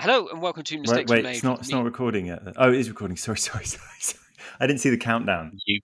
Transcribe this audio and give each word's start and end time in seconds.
Hello 0.00 0.28
and 0.28 0.40
welcome 0.40 0.62
to 0.62 0.78
Mistakes 0.78 1.10
wait, 1.10 1.18
wait 1.18 1.24
Made. 1.24 1.34
it's 1.34 1.42
not. 1.42 1.58
It's 1.58 1.68
me. 1.68 1.74
not 1.74 1.84
recording 1.84 2.24
yet. 2.24 2.40
Oh, 2.56 2.72
it 2.72 2.78
is 2.78 2.88
recording. 2.88 3.16
Sorry, 3.18 3.36
sorry, 3.36 3.66
sorry, 3.66 3.84
sorry. 3.98 4.24
I 4.58 4.66
didn't 4.66 4.80
see 4.80 4.88
the 4.88 4.96
countdown. 4.96 5.58
You. 5.66 5.80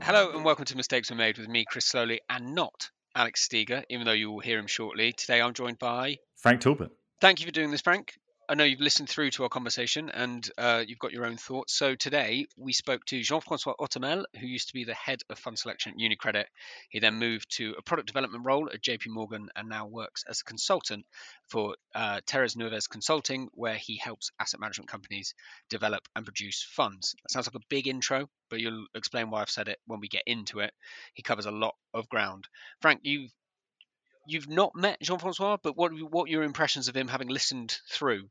Hello 0.00 0.32
and 0.32 0.42
welcome 0.42 0.64
to 0.64 0.74
Mistakes 0.74 1.10
Were 1.10 1.16
Made 1.16 1.36
with 1.36 1.48
me, 1.48 1.66
Chris 1.68 1.92
Sloley, 1.92 2.20
and 2.30 2.54
not 2.54 2.88
Alex 3.14 3.42
Steger, 3.42 3.84
even 3.90 4.06
though 4.06 4.12
you 4.12 4.30
will 4.30 4.40
hear 4.40 4.58
him 4.58 4.66
shortly. 4.66 5.12
Today 5.12 5.42
I'm 5.42 5.52
joined 5.52 5.78
by. 5.78 6.16
Frank 6.38 6.62
Talbot. 6.62 6.90
Thank 7.20 7.40
you 7.40 7.46
for 7.46 7.52
doing 7.52 7.70
this, 7.70 7.82
Frank. 7.82 8.14
I 8.46 8.54
know 8.54 8.64
you've 8.64 8.80
listened 8.80 9.08
through 9.08 9.30
to 9.32 9.44
our 9.44 9.48
conversation 9.48 10.10
and 10.10 10.46
uh, 10.58 10.84
you've 10.86 10.98
got 10.98 11.12
your 11.12 11.24
own 11.24 11.36
thoughts. 11.36 11.72
So 11.74 11.94
today 11.94 12.46
we 12.58 12.74
spoke 12.74 13.04
to 13.06 13.22
Jean-Francois 13.22 13.74
Otomel, 13.80 14.24
who 14.38 14.46
used 14.46 14.68
to 14.68 14.74
be 14.74 14.84
the 14.84 14.92
head 14.92 15.20
of 15.30 15.38
fund 15.38 15.58
selection 15.58 15.92
at 15.92 15.98
UniCredit. 15.98 16.44
He 16.90 16.98
then 16.98 17.14
moved 17.14 17.56
to 17.56 17.74
a 17.78 17.82
product 17.82 18.06
development 18.06 18.44
role 18.44 18.68
at 18.68 18.82
JP 18.82 19.08
Morgan 19.08 19.48
and 19.56 19.68
now 19.68 19.86
works 19.86 20.24
as 20.28 20.40
a 20.40 20.44
consultant 20.44 21.06
for 21.48 21.76
uh, 21.94 22.20
Nueves 22.26 22.88
Consulting, 22.88 23.48
where 23.54 23.76
he 23.76 23.96
helps 23.96 24.30
asset 24.38 24.60
management 24.60 24.90
companies 24.90 25.34
develop 25.70 26.06
and 26.14 26.26
produce 26.26 26.62
funds. 26.62 27.14
That 27.22 27.30
sounds 27.30 27.46
like 27.46 27.62
a 27.62 27.66
big 27.70 27.86
intro, 27.88 28.28
but 28.50 28.60
you'll 28.60 28.86
explain 28.94 29.30
why 29.30 29.40
I've 29.40 29.50
said 29.50 29.68
it 29.68 29.78
when 29.86 30.00
we 30.00 30.08
get 30.08 30.24
into 30.26 30.60
it. 30.60 30.72
He 31.14 31.22
covers 31.22 31.46
a 31.46 31.50
lot 31.50 31.76
of 31.94 32.08
ground. 32.10 32.46
Frank, 32.82 33.00
you've 33.04 33.30
you've 34.26 34.48
not 34.48 34.74
met 34.74 35.00
Jean-Francois, 35.02 35.58
but 35.62 35.76
what 35.76 35.92
what 36.10 36.28
are 36.28 36.32
your 36.32 36.42
impressions 36.42 36.88
of 36.88 36.96
him 36.96 37.08
having 37.08 37.28
listened 37.28 37.78
through? 37.90 38.28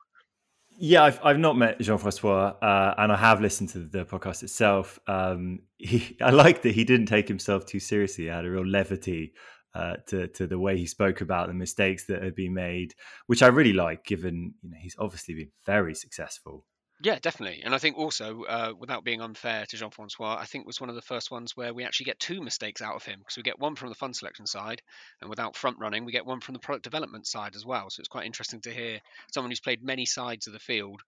Yeah, 0.78 1.04
I've 1.04 1.20
I've 1.24 1.40
not 1.40 1.58
met 1.58 1.80
Jean 1.80 1.98
Francois, 1.98 2.54
uh, 2.62 2.96
and 2.98 3.12
I 3.12 3.16
have 3.16 3.42
listened 3.42 3.70
to 3.70 3.80
the 3.80 4.06
podcast 4.06 4.44
itself. 4.44 5.00
Um, 5.08 5.60
he, 5.78 6.18
I 6.22 6.32
like 6.32 6.62
that 6.64 6.74
he 6.74 6.84
didn't 6.84 7.08
take 7.08 7.28
himself 7.28 7.66
too 7.66 7.80
seriously. 7.80 8.26
He 8.26 8.30
had 8.30 8.46
a 8.46 8.50
real 8.50 8.66
levity 8.66 9.34
uh, 9.76 9.98
to 10.08 10.28
to 10.30 10.48
the 10.48 10.60
way 10.60 10.78
he 10.78 10.86
spoke 10.86 11.22
about 11.22 11.48
the 11.48 11.54
mistakes 11.54 12.06
that 12.06 12.24
had 12.24 12.36
been 12.36 12.54
made, 12.54 12.96
which 13.28 13.44
I 13.44 13.48
really 13.48 13.74
like. 13.74 14.04
Given 14.06 14.56
you 14.62 14.72
know 14.72 14.78
he's 14.80 14.96
obviously 14.98 15.36
been 15.36 15.52
very 15.66 15.94
successful. 15.96 16.66
Yeah, 17.04 17.20
definitely. 17.20 17.64
And 17.64 17.76
I 17.76 17.80
think 17.80 17.98
also, 17.98 18.44
uh, 18.44 18.74
without 18.80 19.04
being 19.04 19.20
unfair 19.20 19.66
to 19.66 19.76
Jean 19.76 19.92
Francois, 19.92 20.38
I 20.40 20.46
think 20.46 20.66
was 20.66 20.80
one 20.80 20.90
of 20.90 20.96
the 20.96 21.02
first 21.02 21.32
ones 21.32 21.56
where 21.56 21.74
we 21.74 21.84
actually 21.84 22.06
get 22.06 22.18
two 22.18 22.42
mistakes 22.42 22.82
out 22.82 22.96
of 22.96 23.04
him 23.04 23.20
because 23.20 23.36
we 23.36 23.44
get 23.44 23.60
one 23.60 23.76
from 23.76 23.90
the 23.90 23.96
fund 23.96 24.16
selection 24.16 24.48
side, 24.48 24.82
and 25.20 25.30
without 25.30 25.58
front 25.58 25.78
running, 25.80 26.06
we 26.06 26.14
get 26.14 26.26
one 26.26 26.40
from 26.40 26.54
the 26.54 26.60
product 26.60 26.86
development 26.86 27.28
side 27.28 27.58
as 27.58 27.66
well. 27.66 27.90
So 27.90 28.00
it's 28.00 28.08
quite 28.08 28.26
interesting 28.26 28.62
to 28.62 28.72
hear 28.72 29.02
someone 29.34 29.52
who's 29.52 29.60
played 29.60 29.84
many 29.84 30.06
sides 30.06 30.48
of 30.48 30.54
the 30.54 30.60
field 30.60 31.02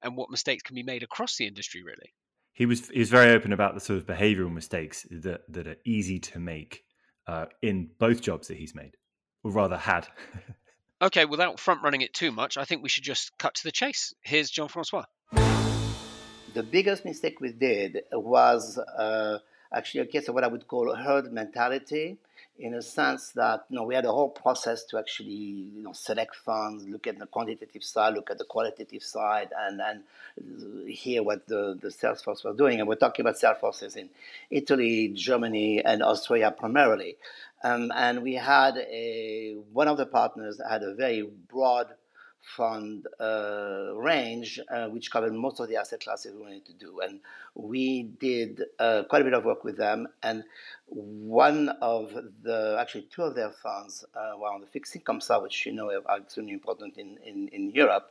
and 0.00 0.16
what 0.16 0.30
mistakes 0.30 0.62
can 0.62 0.74
be 0.74 0.82
made 0.82 1.02
across 1.02 1.36
the 1.36 1.46
industry, 1.46 1.82
really. 1.82 2.14
He 2.54 2.64
was 2.64 2.88
he 2.88 3.00
was 3.00 3.10
very 3.10 3.32
open 3.32 3.52
about 3.52 3.74
the 3.74 3.80
sort 3.80 3.98
of 3.98 4.06
behavioural 4.06 4.52
mistakes 4.52 5.06
that 5.10 5.42
that 5.50 5.66
are 5.66 5.76
easy 5.84 6.18
to 6.20 6.38
make 6.38 6.82
uh, 7.26 7.46
in 7.60 7.90
both 7.98 8.22
jobs 8.22 8.48
that 8.48 8.56
he's 8.56 8.74
made, 8.74 8.96
or 9.44 9.50
rather 9.50 9.76
had. 9.76 10.08
Okay, 11.02 11.24
without 11.24 11.58
front 11.58 11.82
running 11.82 12.02
it 12.02 12.14
too 12.14 12.30
much, 12.30 12.56
I 12.56 12.64
think 12.64 12.80
we 12.84 12.88
should 12.88 13.02
just 13.02 13.36
cut 13.36 13.56
to 13.56 13.64
the 13.64 13.72
chase. 13.72 14.14
Here's 14.22 14.48
Jean 14.50 14.68
Francois. 14.68 15.04
The 16.54 16.62
biggest 16.62 17.04
mistake 17.04 17.40
we 17.40 17.50
did 17.50 18.02
was 18.12 18.78
uh, 18.78 19.38
actually 19.74 20.02
a 20.02 20.06
case 20.06 20.28
of 20.28 20.34
what 20.36 20.44
I 20.44 20.46
would 20.46 20.68
call 20.68 20.94
herd 20.94 21.32
mentality, 21.32 22.18
in 22.58 22.74
a 22.74 22.82
sense 22.82 23.30
that 23.30 23.64
you 23.68 23.76
know 23.76 23.84
we 23.84 23.94
had 23.94 24.04
a 24.04 24.12
whole 24.12 24.28
process 24.28 24.84
to 24.84 24.98
actually 24.98 25.32
you 25.32 25.82
know 25.82 25.92
select 25.92 26.36
funds, 26.36 26.86
look 26.86 27.06
at 27.06 27.18
the 27.18 27.26
quantitative 27.26 27.82
side, 27.82 28.14
look 28.14 28.30
at 28.30 28.38
the 28.38 28.44
qualitative 28.44 29.02
side, 29.02 29.48
and 29.58 29.80
and 29.80 30.88
hear 30.88 31.22
what 31.22 31.46
the 31.46 31.78
the 31.80 31.90
sales 31.90 32.22
force 32.22 32.44
was 32.44 32.56
doing. 32.56 32.78
And 32.78 32.88
we're 32.88 32.96
talking 32.96 33.24
about 33.24 33.38
sales 33.38 33.58
forces 33.60 33.96
in 33.96 34.10
Italy, 34.50 35.08
Germany, 35.08 35.84
and 35.84 36.02
Australia 36.02 36.50
primarily. 36.50 37.16
Um, 37.64 37.92
and 37.94 38.22
we 38.22 38.34
had 38.34 38.76
a 38.76 39.56
one 39.72 39.88
of 39.88 39.96
the 39.96 40.06
partners 40.06 40.60
had 40.68 40.82
a 40.82 40.94
very 40.94 41.22
broad 41.22 41.88
fund 42.42 43.06
uh, 43.20 43.92
range, 43.94 44.60
uh, 44.68 44.88
which 44.88 45.10
covered 45.10 45.32
most 45.32 45.60
of 45.60 45.68
the 45.68 45.76
asset 45.76 46.00
classes 46.00 46.34
we 46.34 46.42
wanted 46.42 46.66
to 46.66 46.72
do. 46.72 47.00
And 47.00 47.20
we 47.54 48.02
did 48.02 48.62
uh, 48.78 49.04
quite 49.08 49.22
a 49.22 49.24
bit 49.24 49.34
of 49.34 49.44
work 49.44 49.64
with 49.64 49.76
them. 49.76 50.08
And 50.22 50.44
one 50.86 51.68
of 51.80 52.12
the, 52.42 52.76
actually, 52.78 53.08
two 53.14 53.22
of 53.22 53.34
their 53.34 53.50
funds 53.50 54.04
uh, 54.14 54.32
were 54.38 54.48
on 54.48 54.60
the 54.60 54.66
fixed 54.66 54.94
income 54.96 55.20
side, 55.20 55.42
which 55.42 55.64
you 55.64 55.72
know 55.72 55.90
are 56.06 56.18
extremely 56.18 56.52
important 56.52 56.98
in, 56.98 57.18
in, 57.24 57.48
in 57.48 57.70
Europe. 57.70 58.10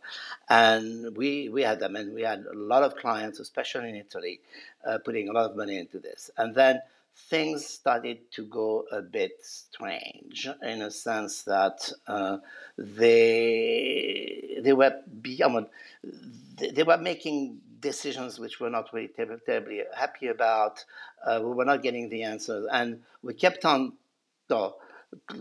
And 0.49 1.15
we, 1.15 1.49
we 1.49 1.61
had 1.63 1.79
them, 1.79 1.95
and 1.95 2.13
we 2.13 2.21
had 2.21 2.45
a 2.45 2.57
lot 2.57 2.83
of 2.83 2.95
clients, 2.95 3.39
especially 3.39 3.89
in 3.89 3.95
Italy, 3.95 4.39
uh, 4.87 4.97
putting 4.99 5.29
a 5.29 5.33
lot 5.33 5.51
of 5.51 5.57
money 5.57 5.77
into 5.77 5.99
this. 5.99 6.31
And 6.37 6.55
then 6.55 6.81
things 7.15 7.65
started 7.65 8.31
to 8.31 8.45
go 8.45 8.85
a 8.91 9.01
bit 9.01 9.31
strange 9.41 10.47
in 10.61 10.81
a 10.81 10.91
sense 10.91 11.43
that 11.43 11.91
uh, 12.07 12.37
they 12.77 14.59
they 14.63 14.73
were 14.73 14.93
beyond 15.21 15.67
they 16.57 16.83
were 16.83 16.97
making 16.97 17.59
decisions 17.79 18.39
which 18.39 18.59
we're 18.59 18.69
not 18.69 18.93
really 18.93 19.07
ter- 19.07 19.39
terribly 19.45 19.81
happy 19.95 20.27
about. 20.27 20.85
Uh, 21.25 21.39
we 21.43 21.51
were 21.51 21.65
not 21.65 21.81
getting 21.81 22.09
the 22.09 22.23
answers, 22.23 22.67
and 22.71 23.01
we 23.23 23.33
kept 23.33 23.65
on 23.65 23.93
know, 24.51 24.75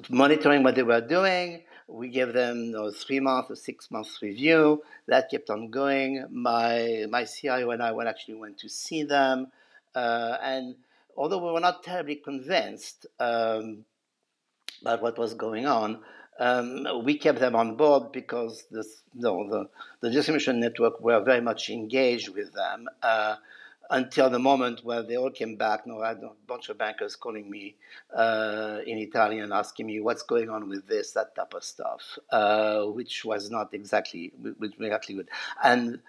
monitoring 0.09 0.62
what 0.62 0.75
they 0.75 0.82
were 0.82 1.00
doing. 1.00 1.62
We 1.86 2.09
gave 2.09 2.32
them 2.32 2.64
you 2.66 2.72
know, 2.72 2.91
three 2.91 3.20
month 3.20 3.50
or 3.50 3.56
six 3.56 3.91
months 3.91 4.22
review. 4.22 4.82
That 5.06 5.30
kept 5.30 5.50
on 5.50 5.70
going. 5.70 6.25
My 6.30 7.06
my 7.10 7.25
CIO 7.25 7.70
and 7.70 7.82
I 7.82 7.92
went 7.92 8.09
actually 8.09 8.34
went 8.34 8.59
to 8.59 8.69
see 8.69 9.03
them, 9.03 9.48
uh, 9.94 10.36
and 10.42 10.76
although 11.16 11.44
we 11.44 11.53
were 11.53 11.60
not 11.60 11.82
terribly 11.82 12.16
convinced 12.16 13.06
um, 13.19 13.84
about 14.82 15.03
what 15.03 15.19
was 15.19 15.34
going 15.34 15.66
on, 15.66 16.00
um, 16.38 16.87
we 17.04 17.19
kept 17.19 17.38
them 17.38 17.54
on 17.54 17.76
board 17.76 18.12
because 18.12 18.65
this, 18.71 19.03
the, 19.15 19.69
the 20.00 20.10
distribution 20.10 20.59
network 20.59 21.00
were 21.00 21.21
very 21.22 21.43
much 21.43 21.69
engaged 21.69 22.31
with 22.34 22.53
them 22.54 22.88
uh, 23.03 23.37
until 23.91 24.31
the 24.31 24.38
moment 24.38 24.81
where 24.82 25.03
they 25.03 25.16
all 25.16 25.31
came 25.31 25.56
back. 25.56 25.87
No, 25.87 26.00
I 26.00 26.09
had 26.09 26.19
a 26.19 26.31
bunch 26.47 26.71
of 26.71 26.78
bankers 26.78 27.15
calling 27.15 27.50
me 27.50 27.77
uh, 28.16 28.78
in 28.87 28.98
Italian 28.98 29.53
asking 29.53 29.87
me 29.87 30.00
what's 30.00 30.22
going 30.22 30.48
on 30.48 30.69
with 30.69 30.87
this, 30.87 31.12
that 31.12 31.34
type 31.34 31.53
of 31.53 31.62
stuff, 31.62 32.19
uh, 32.31 32.84
which 32.84 33.25
was 33.25 33.50
not 33.50 33.75
exactly, 33.75 34.32
which 34.41 34.56
was 34.78 34.87
exactly 34.87 35.16
good. 35.16 35.28
And 35.62 36.00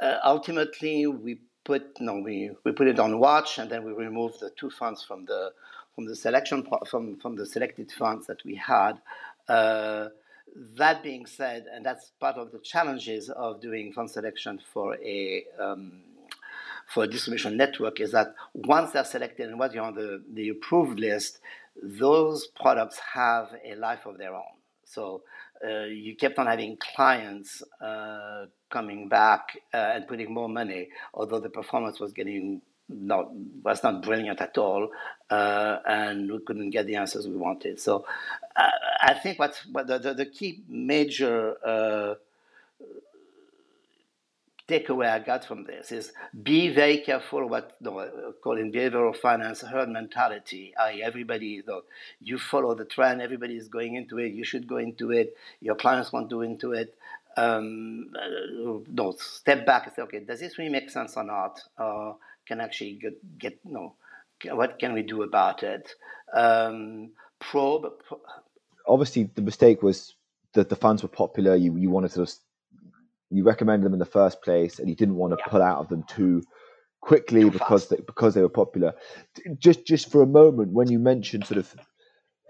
uh, 0.00 0.18
ultimately, 0.22 1.06
we 1.06 1.40
put 1.64 2.00
no, 2.00 2.20
we, 2.20 2.50
we 2.64 2.72
put 2.72 2.88
it 2.88 2.98
on 2.98 3.18
watch, 3.18 3.58
and 3.58 3.70
then 3.70 3.84
we 3.84 3.92
remove 3.92 4.38
the 4.38 4.50
two 4.50 4.70
funds 4.70 5.02
from 5.02 5.24
the 5.26 5.52
from 5.94 6.06
the 6.06 6.16
selection 6.16 6.66
from 6.88 7.16
from 7.16 7.36
the 7.36 7.46
selected 7.46 7.90
funds 7.92 8.26
that 8.26 8.44
we 8.44 8.54
had. 8.54 9.00
Uh, 9.48 10.08
that 10.76 11.02
being 11.02 11.26
said, 11.26 11.66
and 11.72 11.84
that's 11.84 12.12
part 12.20 12.36
of 12.36 12.50
the 12.52 12.58
challenges 12.58 13.30
of 13.30 13.60
doing 13.60 13.92
fund 13.92 14.10
selection 14.10 14.60
for 14.72 14.96
a 14.96 15.44
um, 15.58 16.02
for 16.86 17.04
a 17.04 17.06
distribution 17.06 17.56
network 17.56 18.00
is 18.00 18.10
that 18.12 18.34
once 18.52 18.90
they're 18.90 19.04
selected 19.04 19.48
and 19.48 19.58
once 19.58 19.72
you're 19.72 19.84
on 19.84 19.94
the, 19.94 20.22
the 20.34 20.48
approved 20.48 20.98
list, 20.98 21.38
those 21.80 22.48
products 22.60 22.98
have 23.14 23.54
a 23.64 23.76
life 23.76 24.06
of 24.06 24.18
their 24.18 24.34
own. 24.34 24.56
So 24.84 25.22
uh, 25.66 25.84
you 25.84 26.16
kept 26.16 26.38
on 26.38 26.46
having 26.46 26.76
clients 26.76 27.62
uh, 27.80 28.46
coming 28.70 29.08
back 29.08 29.58
uh, 29.74 29.92
and 29.94 30.08
putting 30.08 30.32
more 30.32 30.48
money, 30.48 30.88
although 31.14 31.40
the 31.40 31.50
performance 31.50 32.00
was 32.00 32.12
getting 32.12 32.62
not 32.88 33.32
was 33.62 33.82
not 33.82 34.02
brilliant 34.02 34.40
at 34.40 34.58
all, 34.58 34.88
uh, 35.30 35.76
and 35.86 36.30
we 36.30 36.38
couldn't 36.40 36.70
get 36.70 36.86
the 36.86 36.96
answers 36.96 37.28
we 37.28 37.36
wanted. 37.36 37.78
So 37.78 38.04
uh, 38.56 38.68
I 39.00 39.14
think 39.14 39.38
what's 39.38 39.64
what 39.66 39.86
the, 39.86 39.98
the, 39.98 40.14
the 40.14 40.26
key 40.26 40.62
major 40.68 41.54
uh, 44.70 44.78
takeaway 44.78 45.10
I 45.10 45.18
got 45.18 45.44
from 45.44 45.64
this 45.64 45.92
is 45.92 46.12
be 46.42 46.68
very 46.68 46.98
careful 46.98 47.48
what 47.48 47.76
you 47.80 47.90
know, 47.90 48.32
call 48.42 48.58
in 48.58 48.72
behavioral 48.72 49.16
finance 49.16 49.62
herd 49.62 49.88
mentality. 49.88 50.72
I, 50.78 51.00
everybody, 51.02 51.46
you, 51.46 51.62
know, 51.66 51.82
you 52.20 52.38
follow 52.38 52.74
the 52.74 52.84
trend, 52.84 53.22
everybody 53.22 53.56
is 53.56 53.68
going 53.68 53.94
into 53.94 54.18
it, 54.18 54.32
you 54.32 54.44
should 54.44 54.66
go 54.66 54.76
into 54.76 55.12
it, 55.12 55.36
your 55.60 55.74
clients 55.74 56.12
want 56.12 56.30
to 56.30 56.42
into 56.42 56.72
it. 56.72 56.94
Um, 57.36 58.10
no, 58.88 59.14
step 59.18 59.64
back 59.64 59.86
and 59.86 59.94
say, 59.94 60.02
okay, 60.02 60.20
does 60.20 60.40
this 60.40 60.58
really 60.58 60.70
make 60.70 60.90
sense 60.90 61.16
or 61.16 61.24
not? 61.24 61.62
Uh, 61.78 62.14
can 62.46 62.60
actually 62.60 62.94
get, 62.94 63.38
get 63.38 63.58
no, 63.64 63.94
what 64.44 64.78
can 64.78 64.92
we 64.92 65.02
do 65.02 65.22
about 65.22 65.62
it? 65.62 65.94
Um, 66.34 67.10
probe. 67.38 67.92
Obviously, 68.86 69.30
the 69.34 69.42
mistake 69.42 69.82
was 69.82 70.14
that 70.54 70.68
the 70.68 70.76
funds 70.76 71.02
were 71.02 71.08
popular. 71.08 71.54
You 71.54 71.76
you 71.76 71.90
wanted 71.90 72.10
to 72.12 72.26
you 73.30 73.44
recommended 73.44 73.84
them 73.86 73.92
in 73.92 73.98
the 73.98 74.04
first 74.06 74.42
place, 74.42 74.78
and 74.78 74.88
you 74.88 74.96
didn't 74.96 75.16
want 75.16 75.32
to 75.32 75.38
Yeah. 75.38 75.50
pull 75.50 75.62
out 75.62 75.78
of 75.78 75.88
them 75.88 76.02
too 76.08 76.42
quickly 77.00 77.42
Too 77.42 77.50
because 77.50 77.84
fast. 77.84 77.90
they, 77.90 77.96
because 78.04 78.34
they 78.34 78.42
were 78.42 78.48
popular. 78.48 78.92
Just 79.58 79.86
just 79.86 80.10
for 80.10 80.22
a 80.22 80.26
moment, 80.26 80.72
when 80.72 80.90
you 80.90 80.98
mentioned 80.98 81.46
sort 81.46 81.58
of 81.58 81.74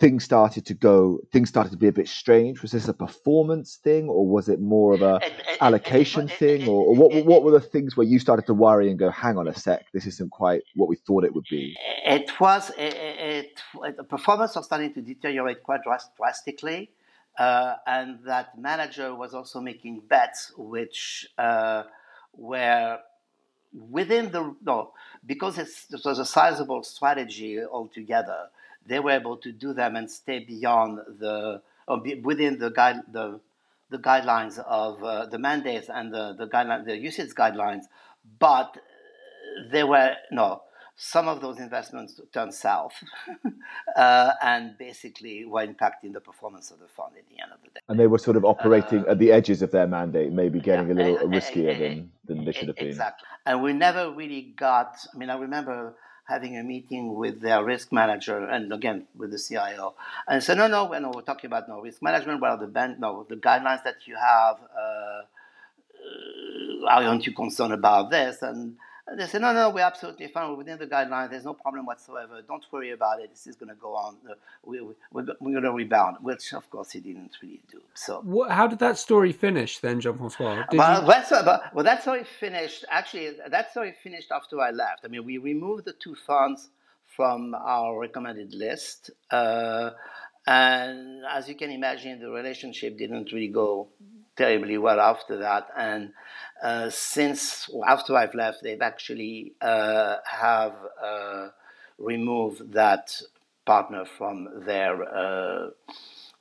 things 0.00 0.24
started 0.24 0.64
to 0.64 0.72
go, 0.72 1.18
things 1.30 1.50
started 1.50 1.70
to 1.70 1.76
be 1.76 1.86
a 1.86 1.92
bit 1.92 2.08
strange. 2.08 2.62
Was 2.62 2.72
this 2.72 2.88
a 2.88 2.94
performance 2.94 3.76
thing, 3.84 4.08
or 4.08 4.26
was 4.26 4.48
it 4.48 4.58
more 4.58 4.94
of 4.94 5.02
a 5.02 5.20
allocation 5.60 6.26
thing, 6.26 6.66
or, 6.66 6.86
or 6.86 6.94
what 6.94 7.24
what 7.26 7.42
were 7.44 7.50
the 7.52 7.60
things 7.60 7.96
where 7.96 8.06
you 8.06 8.18
started 8.18 8.46
to 8.46 8.54
worry 8.54 8.88
and 8.90 8.98
go, 8.98 9.10
hang 9.10 9.36
on 9.36 9.46
a 9.46 9.54
sec, 9.54 9.84
this 9.92 10.06
isn't 10.06 10.30
quite 10.30 10.62
what 10.74 10.88
we 10.88 10.96
thought 10.96 11.24
it 11.24 11.34
would 11.34 11.44
be? 11.50 11.76
It 12.06 12.30
was 12.40 12.72
it, 12.78 13.60
the 13.96 14.04
performance 14.04 14.56
was 14.56 14.64
starting 14.64 14.94
to 14.94 15.02
deteriorate 15.02 15.62
quite 15.62 15.80
drastically, 16.16 16.90
uh, 17.40 17.76
and 17.86 18.18
that 18.26 18.58
manager 18.58 19.14
was 19.14 19.32
also 19.32 19.60
making 19.62 20.00
bets 20.00 20.52
which 20.58 21.26
uh, 21.38 21.84
were 22.36 22.98
within 23.72 24.30
the 24.30 24.54
no 24.62 24.92
because 25.24 25.56
it 25.58 25.68
was 26.04 26.18
a 26.18 26.26
sizable 26.26 26.82
strategy 26.82 27.58
altogether. 27.64 28.50
They 28.86 29.00
were 29.00 29.12
able 29.12 29.38
to 29.38 29.52
do 29.52 29.72
them 29.72 29.96
and 29.96 30.10
stay 30.10 30.40
beyond 30.40 30.98
the 31.18 31.62
be 32.04 32.16
within 32.16 32.58
the 32.58 32.70
guide 32.70 33.00
the 33.10 33.40
the 33.88 33.98
guidelines 33.98 34.58
of 34.58 35.02
uh, 35.02 35.26
the 35.26 35.38
mandates 35.38 35.88
and 35.88 36.12
the 36.12 36.34
the 36.34 36.46
guideline 36.46 36.84
the 36.84 36.98
usage 36.98 37.30
guidelines, 37.30 37.84
but 38.38 38.76
they 39.72 39.84
were 39.84 40.12
no 40.30 40.62
some 41.02 41.28
of 41.28 41.40
those 41.40 41.58
investments 41.58 42.20
turned 42.30 42.52
south 42.52 42.92
uh, 43.96 44.32
and 44.42 44.76
basically 44.76 45.46
were 45.46 45.66
impacting 45.66 46.12
the 46.12 46.20
performance 46.20 46.70
of 46.70 46.78
the 46.78 46.86
fund 46.86 47.12
at 47.16 47.26
the 47.30 47.42
end 47.42 47.50
of 47.52 47.58
the 47.62 47.70
day. 47.70 47.80
And 47.88 47.98
they 47.98 48.06
were 48.06 48.18
sort 48.18 48.36
of 48.36 48.44
operating 48.44 49.06
uh, 49.06 49.12
at 49.12 49.18
the 49.18 49.32
edges 49.32 49.62
of 49.62 49.70
their 49.70 49.86
mandate, 49.86 50.30
maybe 50.30 50.60
getting 50.60 50.88
yeah, 50.88 50.92
a 50.92 50.96
little 50.96 51.28
riskier 51.28 51.78
than, 51.78 52.12
than 52.26 52.44
they 52.44 52.52
should 52.52 52.68
have 52.68 52.76
been. 52.76 52.88
Exactly. 52.88 53.26
And 53.46 53.62
we 53.62 53.72
never 53.72 54.12
really 54.12 54.52
got, 54.54 54.98
I 55.14 55.16
mean, 55.16 55.30
I 55.30 55.38
remember 55.38 55.94
having 56.24 56.58
a 56.58 56.62
meeting 56.62 57.14
with 57.14 57.40
their 57.40 57.64
risk 57.64 57.92
manager 57.92 58.44
and 58.44 58.70
again 58.70 59.06
with 59.16 59.30
the 59.30 59.38
CIO 59.38 59.94
and 60.28 60.42
said, 60.42 60.58
no, 60.58 60.66
no, 60.66 60.86
no, 60.86 61.12
we're 61.14 61.22
talking 61.22 61.48
about 61.48 61.66
no 61.66 61.80
risk 61.80 62.02
management. 62.02 62.42
What 62.42 62.50
are 62.50 62.58
the 62.58 62.66
band, 62.66 63.00
no, 63.00 63.24
the 63.26 63.36
guidelines 63.36 63.84
that 63.84 64.06
you 64.06 64.16
have? 64.16 64.56
Uh, 64.78 65.22
uh 66.86 67.06
aren't 67.06 67.26
you 67.26 67.32
concerned 67.32 67.72
about 67.72 68.10
this? 68.10 68.42
And 68.42 68.76
they 69.16 69.26
said, 69.26 69.40
no, 69.40 69.52
no, 69.52 69.70
we're 69.70 69.80
absolutely 69.80 70.28
fine. 70.28 70.50
We're 70.50 70.56
within 70.56 70.78
the 70.78 70.86
guidelines. 70.86 71.30
There's 71.30 71.44
no 71.44 71.54
problem 71.54 71.86
whatsoever. 71.86 72.40
Don't 72.46 72.64
worry 72.70 72.92
about 72.92 73.20
it. 73.20 73.30
This 73.30 73.46
is 73.46 73.56
going 73.56 73.70
to 73.70 73.74
go 73.74 73.94
on. 73.94 74.16
We, 74.64 74.80
we, 74.80 74.94
we're, 75.12 75.26
we're 75.40 75.52
going 75.52 75.64
to 75.64 75.72
rebound, 75.72 76.18
which 76.20 76.52
of 76.52 76.68
course 76.70 76.92
he 76.92 77.00
didn't 77.00 77.36
really 77.42 77.60
do. 77.70 77.80
So, 77.94 78.20
what, 78.22 78.50
how 78.50 78.66
did 78.66 78.78
that 78.80 78.98
story 78.98 79.32
finish 79.32 79.78
then, 79.78 80.00
Jean 80.00 80.16
Francois? 80.16 80.64
Well, 80.72 81.00
you... 81.02 81.06
that's, 81.06 81.30
well, 81.30 81.84
that 81.84 82.02
story 82.02 82.24
finished. 82.24 82.84
Actually, 82.90 83.36
that 83.48 83.70
story 83.70 83.94
finished 84.02 84.30
after 84.30 84.60
I 84.60 84.70
left. 84.70 85.04
I 85.04 85.08
mean, 85.08 85.24
we 85.24 85.38
removed 85.38 85.86
the 85.86 85.94
two 85.94 86.14
funds 86.14 86.68
from 87.16 87.54
our 87.54 87.98
recommended 87.98 88.54
list. 88.54 89.10
Uh, 89.30 89.90
and 90.46 91.24
as 91.30 91.48
you 91.48 91.54
can 91.54 91.70
imagine, 91.70 92.20
the 92.20 92.30
relationship 92.30 92.96
didn't 92.96 93.32
really 93.32 93.48
go 93.48 93.88
terribly 94.36 94.78
well 94.78 95.00
after 95.00 95.38
that. 95.38 95.66
And 95.76 96.12
uh, 96.62 96.90
since 96.90 97.70
after 97.86 98.16
I've 98.16 98.34
left, 98.34 98.62
they've 98.62 98.82
actually 98.82 99.54
uh, 99.60 100.16
have 100.24 100.74
uh, 101.02 101.48
removed 101.98 102.72
that 102.72 103.20
partner 103.64 104.04
from 104.04 104.48
their 104.66 105.02
uh, 105.02 105.70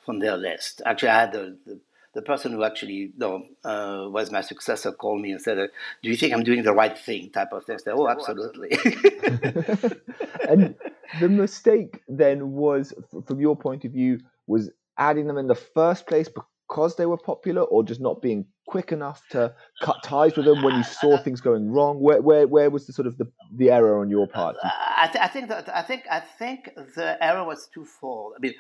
from 0.06 0.20
their 0.20 0.38
list. 0.38 0.82
Actually, 0.86 1.10
I 1.10 1.20
had 1.22 1.32
the, 1.32 1.58
the, 1.66 1.80
the 2.16 2.22
person 2.22 2.52
who 2.54 2.64
actually 2.64 3.12
no, 3.18 3.46
uh, 3.64 4.08
was 4.10 4.32
my 4.32 4.42
successor 4.42 4.92
called 4.92 5.22
me 5.22 5.32
and 5.32 5.42
said, 5.42 5.70
"Do 6.04 6.10
you 6.10 6.18
think 6.18 6.34
I'm 6.34 6.44
doing 6.44 6.64
the 6.64 6.74
right 6.74 6.98
thing?" 6.98 7.30
Type 7.30 7.54
of 7.54 7.66
thing. 7.66 7.76
I 7.76 7.78
said, 7.78 7.94
"Oh, 7.96 8.08
absolutely." 8.08 8.70
and 10.50 10.76
the 11.20 11.30
mistake 11.30 12.02
then 12.08 12.54
was, 12.54 12.94
from 13.26 13.40
your 13.40 13.56
point 13.56 13.86
of 13.86 13.92
view, 13.92 14.20
was 14.48 14.70
adding 14.98 15.28
them 15.28 15.38
in 15.38 15.48
the 15.48 15.56
first 15.56 16.08
place 16.08 16.28
because 16.28 16.96
they 16.96 17.06
were 17.06 17.18
popular, 17.18 17.62
or 17.62 17.84
just 17.84 18.02
not 18.02 18.22
being 18.22 18.46
quick 18.70 18.92
enough 18.92 19.22
to 19.30 19.54
cut 19.82 19.98
ties 20.04 20.36
with 20.36 20.46
them 20.46 20.62
when 20.62 20.76
you 20.76 20.84
saw 20.84 21.18
things 21.18 21.42
going 21.42 21.72
wrong? 21.72 22.00
Where 22.00 22.22
where 22.22 22.48
where 22.48 22.70
was 22.70 22.86
the 22.88 22.94
sort 22.94 23.08
of 23.08 23.18
the, 23.18 23.28
the 23.56 23.72
error 23.72 24.00
on 24.00 24.10
your 24.10 24.28
part? 24.28 24.56
I, 24.64 25.08
th- 25.12 25.24
I 25.24 25.28
think 25.28 25.50
that 25.50 25.68
I 25.82 25.82
think 25.82 26.04
I 26.10 26.20
think 26.20 26.70
the 26.96 27.18
error 27.24 27.44
was 27.44 27.68
twofold. 27.74 28.34
I 28.38 28.40
mean, 28.40 28.54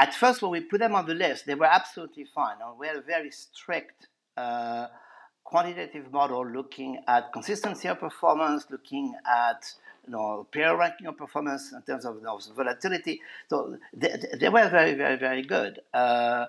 at 0.00 0.12
first 0.14 0.42
when 0.42 0.50
we 0.50 0.60
put 0.60 0.80
them 0.80 0.94
on 0.94 1.06
the 1.06 1.14
list, 1.14 1.46
they 1.46 1.54
were 1.54 1.72
absolutely 1.80 2.26
fine. 2.34 2.56
We 2.78 2.86
had 2.88 2.96
a 2.96 3.02
very 3.02 3.30
strict. 3.30 4.08
Uh, 4.36 4.86
quantitative 5.44 6.10
model 6.10 6.46
looking 6.46 6.98
at 7.06 7.30
consistency 7.30 7.86
of 7.86 7.98
performance, 8.00 8.64
looking 8.70 9.12
at 9.26 9.62
you 10.06 10.12
know, 10.12 10.46
peer 10.50 10.74
ranking 10.76 11.06
of 11.06 11.16
performance 11.16 11.72
in 11.72 11.82
terms 11.82 12.04
of 12.04 12.16
you 12.16 12.22
know, 12.22 12.38
volatility. 12.56 13.20
So 13.48 13.76
they, 13.92 14.14
they, 14.40 14.48
were 14.48 14.68
very, 14.68 14.94
very, 14.94 15.16
very 15.16 15.42
good. 15.42 15.80
Uh, 15.92 16.46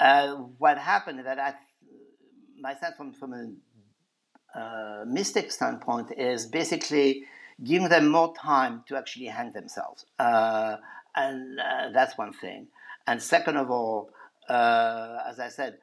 uh, 0.00 0.34
what 0.58 0.78
happened 0.78 1.20
is 1.20 1.24
that 1.24 1.38
I 1.38 1.54
my 2.64 2.74
sense 2.74 2.96
from, 2.96 3.12
from 3.12 3.32
a 3.34 4.58
uh, 4.58 5.04
mystic 5.06 5.52
standpoint 5.52 6.08
is 6.16 6.46
basically 6.46 7.24
giving 7.62 7.88
them 7.88 8.08
more 8.08 8.34
time 8.34 8.82
to 8.88 8.96
actually 8.96 9.26
hang 9.26 9.52
themselves. 9.52 10.06
Uh, 10.18 10.76
and 11.14 11.60
uh, 11.60 11.90
that's 11.92 12.16
one 12.16 12.32
thing. 12.32 12.68
And 13.06 13.22
second 13.22 13.58
of 13.58 13.70
all, 13.70 14.10
uh, 14.48 15.18
as 15.28 15.38
I 15.38 15.50
said, 15.50 15.76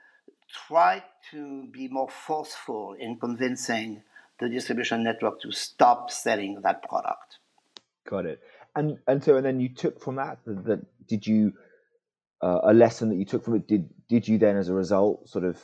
try 0.68 1.04
to 1.32 1.68
be 1.72 1.88
more 1.88 2.10
forceful 2.10 2.96
in 3.00 3.18
convincing 3.20 4.02
the 4.40 4.50
distribution 4.50 5.04
network 5.04 5.40
to 5.42 5.52
stop 5.52 6.10
selling 6.10 6.62
that 6.64 6.82
product. 6.90 7.38
Got 8.10 8.26
it. 8.26 8.40
And 8.76 8.98
and 9.06 9.24
so 9.24 9.36
and 9.36 9.46
then 9.46 9.60
you 9.60 9.70
took 9.70 10.02
from 10.02 10.16
that 10.16 10.40
that 10.46 10.82
did 11.08 11.28
you 11.28 11.54
uh, 12.42 12.62
a 12.64 12.74
lesson 12.74 13.10
that 13.10 13.18
you 13.18 13.26
took 13.26 13.44
from 13.44 13.56
it 13.56 13.68
did 13.68 13.90
did 14.08 14.28
you 14.28 14.38
then 14.38 14.56
as 14.56 14.70
a 14.70 14.74
result 14.74 15.28
sort 15.28 15.44
of 15.44 15.58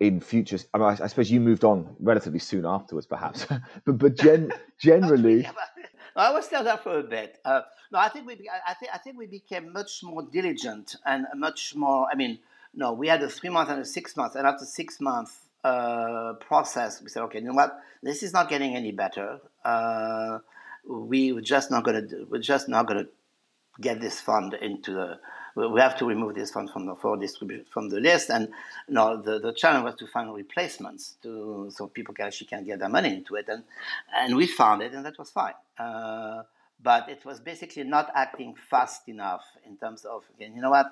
in 0.00 0.20
future. 0.20 0.58
I, 0.72 0.78
mean, 0.78 0.86
I, 0.86 1.04
I, 1.04 1.06
suppose 1.06 1.30
you 1.30 1.40
moved 1.40 1.64
on 1.64 1.96
relatively 2.00 2.38
soon 2.38 2.64
afterwards, 2.64 3.06
perhaps, 3.06 3.46
but 3.84 3.98
but 3.98 4.16
gen, 4.16 4.52
generally. 4.78 5.48
I 6.16 6.32
was 6.32 6.46
still 6.46 6.64
there 6.64 6.78
for 6.78 6.98
a 6.98 7.02
bit. 7.02 7.38
Uh, 7.44 7.60
no, 7.92 7.98
I 7.98 8.08
think 8.08 8.26
we. 8.26 8.48
I 8.66 8.74
think 8.74 8.92
I 8.92 8.98
think 8.98 9.16
we 9.16 9.26
became 9.26 9.72
much 9.72 10.02
more 10.02 10.22
diligent 10.22 10.96
and 11.06 11.26
much 11.36 11.74
more. 11.76 12.08
I 12.10 12.16
mean, 12.16 12.40
no, 12.74 12.92
we 12.92 13.08
had 13.08 13.22
a 13.22 13.28
three 13.28 13.50
month 13.50 13.70
and 13.70 13.80
a 13.80 13.84
six 13.84 14.16
month, 14.16 14.34
and 14.34 14.46
after 14.46 14.64
six 14.64 15.00
month 15.00 15.36
uh, 15.64 16.34
process, 16.34 17.00
we 17.00 17.08
said, 17.08 17.22
okay, 17.24 17.38
you 17.38 17.44
know 17.44 17.54
what, 17.54 17.80
this 18.02 18.22
is 18.22 18.32
not 18.32 18.48
getting 18.48 18.74
any 18.74 18.92
better. 18.92 19.38
Uh, 19.64 20.38
we 20.88 21.32
were 21.32 21.40
just 21.40 21.70
not 21.70 21.84
gonna. 21.84 22.02
We're 22.28 22.40
just 22.40 22.68
not 22.68 22.86
gonna 22.86 23.06
get 23.80 24.00
this 24.00 24.20
fund 24.20 24.54
into 24.54 24.92
the 24.92 25.20
we 25.66 25.80
have 25.80 25.96
to 25.98 26.06
remove 26.06 26.34
this 26.34 26.50
fund 26.50 26.70
from 26.70 26.86
the 26.86 26.94
for 26.94 27.16
distribution 27.16 27.64
from 27.70 27.88
the 27.88 28.00
list. 28.00 28.30
And 28.30 28.48
you 28.86 28.94
know, 28.94 29.20
the, 29.20 29.38
the 29.38 29.52
challenge 29.52 29.84
was 29.84 29.94
to 29.96 30.06
find 30.06 30.32
replacements 30.32 31.16
to 31.22 31.70
so 31.70 31.88
people 31.88 32.14
can 32.14 32.26
actually 32.26 32.46
can 32.46 32.64
get 32.64 32.78
their 32.78 32.88
money 32.88 33.14
into 33.14 33.34
it. 33.34 33.48
And 33.48 33.64
and 34.14 34.36
we 34.36 34.46
found 34.46 34.82
it, 34.82 34.92
and 34.92 35.04
that 35.04 35.18
was 35.18 35.30
fine. 35.30 35.54
Uh, 35.78 36.42
but 36.82 37.08
it 37.08 37.24
was 37.24 37.40
basically 37.40 37.84
not 37.84 38.10
acting 38.14 38.54
fast 38.70 39.08
enough 39.08 39.42
in 39.66 39.76
terms 39.76 40.04
of 40.04 40.22
again, 40.36 40.54
you 40.54 40.62
know 40.62 40.70
what, 40.70 40.86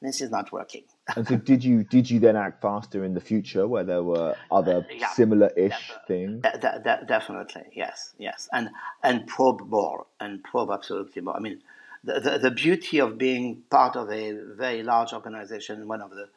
this 0.00 0.20
is 0.20 0.30
not 0.30 0.52
working. 0.52 0.84
and 1.16 1.26
so, 1.26 1.36
did 1.36 1.64
you 1.64 1.84
did 1.84 2.10
you 2.10 2.20
then 2.20 2.36
act 2.36 2.62
faster 2.62 3.04
in 3.04 3.14
the 3.14 3.20
future 3.20 3.66
where 3.66 3.84
there 3.84 4.02
were 4.02 4.34
other 4.50 4.78
uh, 4.78 4.94
yeah, 4.94 5.08
similar-ish 5.08 5.92
things? 6.06 6.42
De- 6.42 6.58
de- 6.58 6.80
de- 6.82 7.04
definitely, 7.06 7.64
yes, 7.72 8.14
yes, 8.18 8.48
and 8.52 8.70
and 9.02 9.26
probe 9.26 9.68
more 9.68 10.06
and 10.20 10.42
probe 10.42 10.70
absolutely 10.70 11.22
more. 11.22 11.36
I 11.36 11.40
mean, 11.40 11.62
the, 12.04 12.38
the, 12.42 12.50
beauty 12.50 12.98
of 12.98 13.18
being 13.18 13.62
part 13.70 13.96
of 13.96 14.10
a 14.10 14.32
very 14.56 14.82
large 14.82 15.12
organization, 15.12 15.88
one 15.88 16.00
of 16.00 16.10
the 16.10 16.28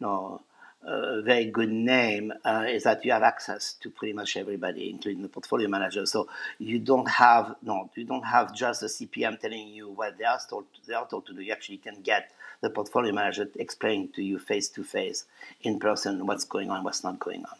you 0.00 0.06
know, 0.06 0.42
uh, 0.86 1.20
very 1.22 1.46
good 1.46 1.70
name 1.70 2.32
uh, 2.44 2.64
is 2.68 2.84
that 2.84 3.04
you 3.04 3.12
have 3.12 3.22
access 3.22 3.74
to 3.74 3.90
pretty 3.90 4.12
much 4.12 4.36
everybody, 4.36 4.90
including 4.90 5.22
the 5.22 5.28
portfolio 5.28 5.68
manager. 5.68 6.06
So 6.06 6.28
you 6.58 6.78
don't 6.78 7.08
have 7.08 7.56
no, 7.62 7.90
you 7.94 8.04
don't 8.04 8.24
have 8.24 8.54
just 8.54 8.80
the 8.80 8.86
CPM 8.86 9.40
telling 9.40 9.68
you 9.68 9.90
what 9.90 10.18
they 10.18 10.24
are 10.24 10.38
told 10.48 10.66
they 10.86 10.94
are 10.94 11.06
told 11.06 11.26
to 11.26 11.34
do. 11.34 11.42
You 11.42 11.52
actually 11.52 11.78
can 11.78 12.00
get 12.02 12.30
the 12.60 12.70
portfolio 12.70 13.12
manager 13.12 13.48
explaining 13.56 14.10
to 14.14 14.22
you 14.22 14.38
face 14.38 14.68
to 14.70 14.84
face, 14.84 15.24
in 15.62 15.78
person, 15.78 16.26
what's 16.26 16.44
going 16.44 16.70
on, 16.70 16.84
what's 16.84 17.04
not 17.04 17.18
going 17.18 17.44
on. 17.44 17.58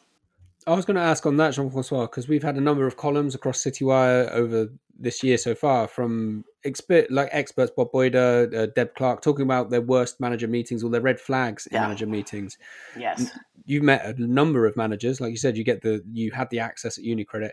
I 0.67 0.75
was 0.75 0.85
going 0.85 0.97
to 0.97 1.03
ask 1.03 1.25
on 1.25 1.39
that, 1.39 1.55
Jean 1.55 1.71
Francois, 1.71 2.03
because 2.03 2.29
we've 2.29 2.43
had 2.43 2.57
a 2.57 2.61
number 2.61 2.87
of 2.87 2.97
columns 2.97 3.35
across 3.35 3.63
Citywire 3.63 4.31
over 4.33 4.69
this 4.99 5.23
year 5.23 5.39
so 5.39 5.55
far 5.55 5.87
from 5.87 6.45
expert 6.65 7.11
like 7.11 7.29
experts 7.33 7.73
Bob 7.77 7.93
Boyder, 7.93 8.51
uh, 8.55 8.67
Deb 8.75 8.95
Clark 8.95 9.23
talking 9.23 9.45
about 9.45 9.71
their 9.71 9.81
worst 9.81 10.21
manager 10.21 10.49
meetings 10.49 10.83
or 10.83 10.91
their 10.91 11.01
red 11.01 11.21
flags 11.21 11.67
in 11.67 11.75
yeah. 11.77 11.83
manager 11.83 12.07
meetings. 12.07 12.59
Yes, 12.99 13.31
you've 13.65 13.85
met 13.85 14.05
a 14.05 14.15
number 14.21 14.67
of 14.67 14.77
managers, 14.77 15.21
like 15.21 15.31
you 15.31 15.37
said, 15.37 15.57
you 15.57 15.65
get 15.65 15.83
the 15.83 16.03
you 16.13 16.33
had 16.33 16.51
the 16.51 16.59
access 16.59 16.99
at 16.99 17.05
UniCredit 17.05 17.51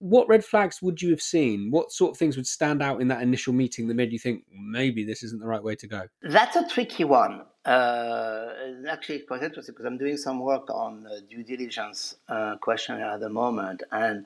what 0.00 0.28
red 0.28 0.44
flags 0.44 0.80
would 0.80 1.02
you 1.02 1.10
have 1.10 1.20
seen? 1.20 1.70
What 1.70 1.90
sort 1.92 2.12
of 2.12 2.16
things 2.16 2.36
would 2.36 2.46
stand 2.46 2.82
out 2.82 3.00
in 3.00 3.08
that 3.08 3.20
initial 3.20 3.52
meeting 3.52 3.88
that 3.88 3.94
made 3.94 4.12
you 4.12 4.18
think 4.18 4.44
maybe 4.52 5.04
this 5.04 5.22
isn't 5.22 5.40
the 5.40 5.46
right 5.46 5.62
way 5.62 5.74
to 5.76 5.86
go? 5.86 6.02
That's 6.22 6.56
a 6.56 6.66
tricky 6.68 7.04
one. 7.04 7.42
Uh, 7.64 8.50
actually, 8.88 9.20
quite 9.20 9.42
interesting 9.42 9.74
because 9.74 9.86
I'm 9.86 9.98
doing 9.98 10.16
some 10.16 10.40
work 10.40 10.70
on 10.70 11.06
due 11.28 11.42
diligence 11.42 12.16
uh, 12.28 12.56
questionnaire 12.60 13.10
at 13.10 13.20
the 13.20 13.28
moment, 13.28 13.82
and 13.90 14.24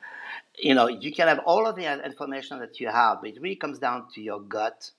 you 0.63 0.75
know 0.75 0.89
you 0.89 1.13
can 1.13 1.29
have 1.29 1.41
all 1.47 1.67
of 1.67 1.77
the 1.77 2.05
information 2.05 2.59
that 2.61 2.81
you 2.81 2.89
have, 2.89 3.19
but 3.21 3.31
it 3.31 3.43
really 3.43 3.57
comes 3.57 3.79
down 3.79 4.07
to 4.15 4.23
your 4.23 4.41
gut 4.41 4.91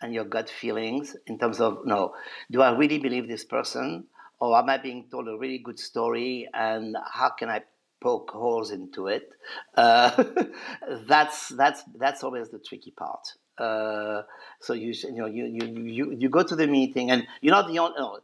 and 0.00 0.12
your 0.12 0.24
gut 0.24 0.50
feelings 0.50 1.16
in 1.26 1.38
terms 1.38 1.60
of 1.60 1.86
no, 1.86 2.14
do 2.50 2.60
I 2.62 2.76
really 2.76 2.98
believe 2.98 3.28
this 3.28 3.44
person, 3.44 4.04
or 4.40 4.58
am 4.58 4.68
I 4.68 4.78
being 4.78 5.06
told 5.10 5.28
a 5.28 5.36
really 5.36 5.58
good 5.58 5.78
story, 5.78 6.48
and 6.52 6.96
how 7.12 7.30
can 7.30 7.48
I 7.48 7.62
poke 8.02 8.30
holes 8.32 8.70
into 8.70 9.06
it. 9.06 9.30
Uh, 9.76 10.24
that's 11.06 11.48
that's 11.50 11.82
that's 11.96 12.24
always 12.24 12.50
the 12.50 12.58
tricky 12.58 12.90
part. 12.90 13.26
Uh, 13.56 14.22
so 14.60 14.74
you 14.74 14.92
you 14.92 15.16
know 15.16 15.26
you, 15.26 15.44
you 15.46 15.66
you 15.82 16.16
you 16.18 16.28
go 16.28 16.42
to 16.42 16.56
the 16.56 16.66
meeting 16.66 17.10
and 17.10 17.26
you're 17.40 17.54
not 17.54 17.68
the 17.68 17.78
only. 17.78 18.20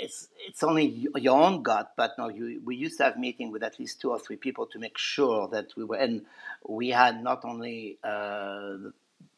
It's 0.00 0.28
it's 0.46 0.62
only 0.62 1.08
your 1.16 1.38
own 1.40 1.62
gut, 1.62 1.92
but 1.96 2.12
no, 2.18 2.28
you, 2.28 2.60
we 2.64 2.76
used 2.76 2.98
to 2.98 3.04
have 3.04 3.18
meeting 3.18 3.50
with 3.50 3.62
at 3.62 3.78
least 3.78 4.00
two 4.00 4.10
or 4.10 4.18
three 4.18 4.36
people 4.36 4.66
to 4.66 4.78
make 4.78 4.98
sure 4.98 5.48
that 5.48 5.76
we 5.76 5.84
were, 5.84 5.96
and 5.96 6.22
we 6.68 6.88
had 6.90 7.22
not 7.22 7.44
only 7.44 7.98
uh, 8.04 8.76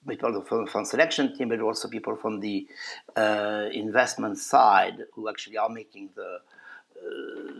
people 0.06 0.42
from 0.42 0.64
the 0.64 0.70
fund 0.70 0.86
selection 0.86 1.36
team, 1.36 1.48
but 1.48 1.60
also 1.60 1.88
people 1.88 2.16
from 2.16 2.40
the 2.40 2.66
uh, 3.16 3.68
investment 3.72 4.38
side 4.38 5.04
who 5.14 5.28
actually 5.28 5.56
are 5.56 5.68
making 5.68 6.10
the 6.14 6.38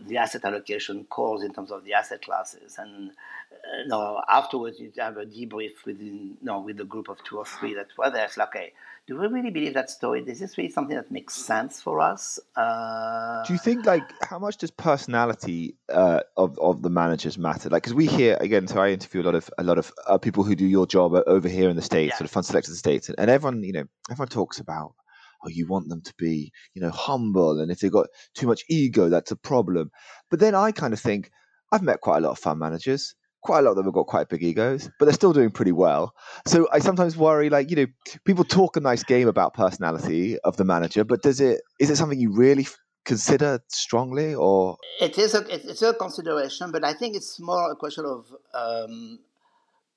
the 0.07 0.17
asset 0.17 0.43
allocation 0.45 1.05
calls 1.05 1.43
in 1.43 1.53
terms 1.53 1.71
of 1.71 1.83
the 1.83 1.93
asset 1.93 2.21
classes. 2.21 2.77
And 2.77 3.11
uh, 3.11 3.87
no, 3.87 4.21
afterwards 4.27 4.79
you 4.79 4.91
have 4.97 5.17
a 5.17 5.25
debrief 5.25 5.85
within, 5.85 6.37
no, 6.41 6.59
with 6.59 6.79
a 6.79 6.85
group 6.85 7.09
of 7.09 7.23
two 7.23 7.37
or 7.37 7.45
three 7.45 7.73
that 7.75 7.87
were 7.97 8.09
there. 8.09 8.25
It's 8.25 8.37
like, 8.37 8.49
okay, 8.49 8.73
do 9.07 9.17
we 9.17 9.25
really 9.25 9.49
believe 9.49 9.73
that 9.73 9.89
story? 9.89 10.23
Is 10.27 10.39
this 10.39 10.57
really 10.57 10.69
something 10.69 10.95
that 10.95 11.11
makes 11.11 11.33
sense 11.33 11.81
for 11.81 11.99
us? 11.99 12.39
Uh, 12.55 13.43
do 13.43 13.53
you 13.53 13.59
think 13.59 13.85
like 13.85 14.03
how 14.23 14.37
much 14.37 14.57
does 14.57 14.69
personality 14.69 15.75
uh, 15.91 16.19
of 16.37 16.59
of 16.59 16.83
the 16.83 16.91
managers 16.91 17.35
matter? 17.37 17.69
Like, 17.69 17.83
because 17.83 17.95
we 17.95 18.05
hear 18.05 18.37
again, 18.39 18.67
so 18.67 18.79
I 18.79 18.89
interview 18.89 19.21
a 19.21 19.23
lot 19.23 19.35
of 19.35 19.49
a 19.57 19.63
lot 19.63 19.79
of 19.79 19.91
uh, 20.05 20.19
people 20.19 20.43
who 20.43 20.55
do 20.55 20.65
your 20.67 20.85
job 20.85 21.13
over 21.25 21.49
here 21.49 21.71
in 21.71 21.75
the 21.75 21.81
states, 21.81 22.11
yeah. 22.11 22.17
sort 22.17 22.25
of 22.25 22.31
fund 22.31 22.45
selection 22.45 22.75
states, 22.75 23.09
and, 23.09 23.19
and 23.19 23.31
everyone, 23.31 23.63
you 23.63 23.73
know, 23.73 23.85
everyone 24.11 24.27
talks 24.27 24.59
about 24.59 24.93
oh, 25.43 25.49
you 25.49 25.67
want 25.67 25.89
them 25.89 26.01
to 26.01 26.13
be, 26.17 26.51
you 26.73 26.81
know, 26.81 26.91
humble. 26.91 27.59
And 27.59 27.71
if 27.71 27.79
they've 27.79 27.91
got 27.91 28.07
too 28.33 28.47
much 28.47 28.63
ego, 28.69 29.09
that's 29.09 29.31
a 29.31 29.35
problem. 29.35 29.91
But 30.29 30.39
then 30.39 30.55
I 30.55 30.71
kind 30.71 30.93
of 30.93 30.99
think, 30.99 31.31
I've 31.71 31.83
met 31.83 32.01
quite 32.01 32.17
a 32.17 32.21
lot 32.21 32.31
of 32.31 32.39
fund 32.39 32.59
managers. 32.59 33.15
Quite 33.41 33.59
a 33.59 33.61
lot 33.61 33.71
of 33.71 33.75
them 33.77 33.85
have 33.85 33.93
got 33.93 34.07
quite 34.07 34.27
big 34.27 34.43
egos, 34.43 34.89
but 34.99 35.05
they're 35.05 35.13
still 35.13 35.31
doing 35.31 35.51
pretty 35.51 35.71
well. 35.71 36.13
So 36.45 36.67
I 36.73 36.79
sometimes 36.79 37.15
worry, 37.15 37.49
like 37.49 37.69
you 37.69 37.77
know, 37.77 37.85
people 38.25 38.43
talk 38.43 38.75
a 38.75 38.81
nice 38.81 39.03
game 39.03 39.29
about 39.29 39.53
personality 39.53 40.37
of 40.39 40.57
the 40.57 40.65
manager, 40.65 41.05
but 41.05 41.21
does 41.21 41.39
it 41.39 41.61
is 41.79 41.89
it 41.89 41.95
something 41.95 42.19
you 42.19 42.33
really 42.33 42.67
consider 43.05 43.61
strongly, 43.69 44.35
or 44.35 44.77
it 44.99 45.17
is 45.17 45.35
a 45.35 45.45
it's 45.49 45.81
a 45.81 45.93
consideration, 45.93 46.69
but 46.71 46.83
I 46.83 46.93
think 46.93 47.15
it's 47.15 47.39
more 47.39 47.71
a 47.71 47.77
question 47.77 48.03
of 48.03 48.25
um, 48.53 49.19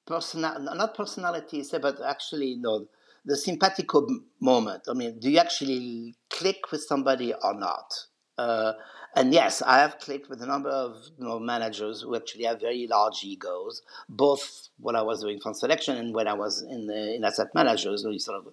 personal, 0.06 0.61
not 0.61 0.94
personality, 0.94 1.64
but 1.80 2.00
actually, 2.00 2.46
you 2.46 2.61
know, 2.61 2.87
the 3.24 3.36
simpatico 3.36 4.06
moment. 4.40 4.84
I 4.88 4.94
mean, 4.94 5.18
do 5.18 5.30
you 5.30 5.38
actually 5.38 6.14
click 6.30 6.70
with 6.72 6.82
somebody 6.82 7.32
or 7.32 7.54
not? 7.54 7.94
Uh, 8.36 8.72
and 9.14 9.32
yes, 9.32 9.60
I 9.62 9.78
have 9.78 9.98
clicked 9.98 10.30
with 10.30 10.40
a 10.42 10.46
number 10.46 10.70
of 10.70 10.96
you 11.18 11.26
know, 11.26 11.38
managers 11.38 12.00
who 12.00 12.16
actually 12.16 12.44
have 12.44 12.60
very 12.60 12.86
large 12.86 13.22
egos, 13.24 13.82
both 14.08 14.68
when 14.80 14.96
I 14.96 15.02
was 15.02 15.20
doing 15.20 15.38
fund 15.38 15.56
selection 15.56 15.98
and 15.98 16.14
when 16.14 16.26
I 16.26 16.32
was 16.32 16.62
in 16.62 16.86
the 16.86 17.14
in 17.14 17.24
asset 17.24 17.54
managers. 17.54 18.04
You 18.04 18.18
sort 18.18 18.38
of, 18.38 18.52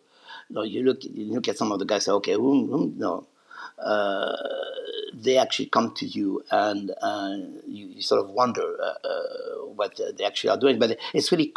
you, 0.49 0.55
know, 0.55 0.63
you 0.63 0.83
look 0.83 1.03
you 1.03 1.33
look 1.33 1.47
at 1.47 1.57
some 1.57 1.71
of 1.71 1.79
the 1.79 1.85
guys, 1.85 2.05
say, 2.05 2.11
okay, 2.11 2.33
whom, 2.33 2.67
whom 2.67 2.95
no, 2.97 3.25
uh, 3.77 4.35
they 5.13 5.37
actually 5.37 5.67
come 5.67 5.93
to 5.95 6.05
you 6.05 6.43
and 6.51 6.91
uh, 7.01 7.35
you, 7.65 7.87
you, 7.87 8.01
sort 8.01 8.23
of 8.23 8.29
wonder 8.31 8.77
uh, 8.81 9.07
uh, 9.07 9.65
what 9.75 9.99
they 10.17 10.25
actually 10.25 10.49
are 10.49 10.59
doing. 10.59 10.77
But 10.77 10.99
it's 11.13 11.31
really 11.31 11.53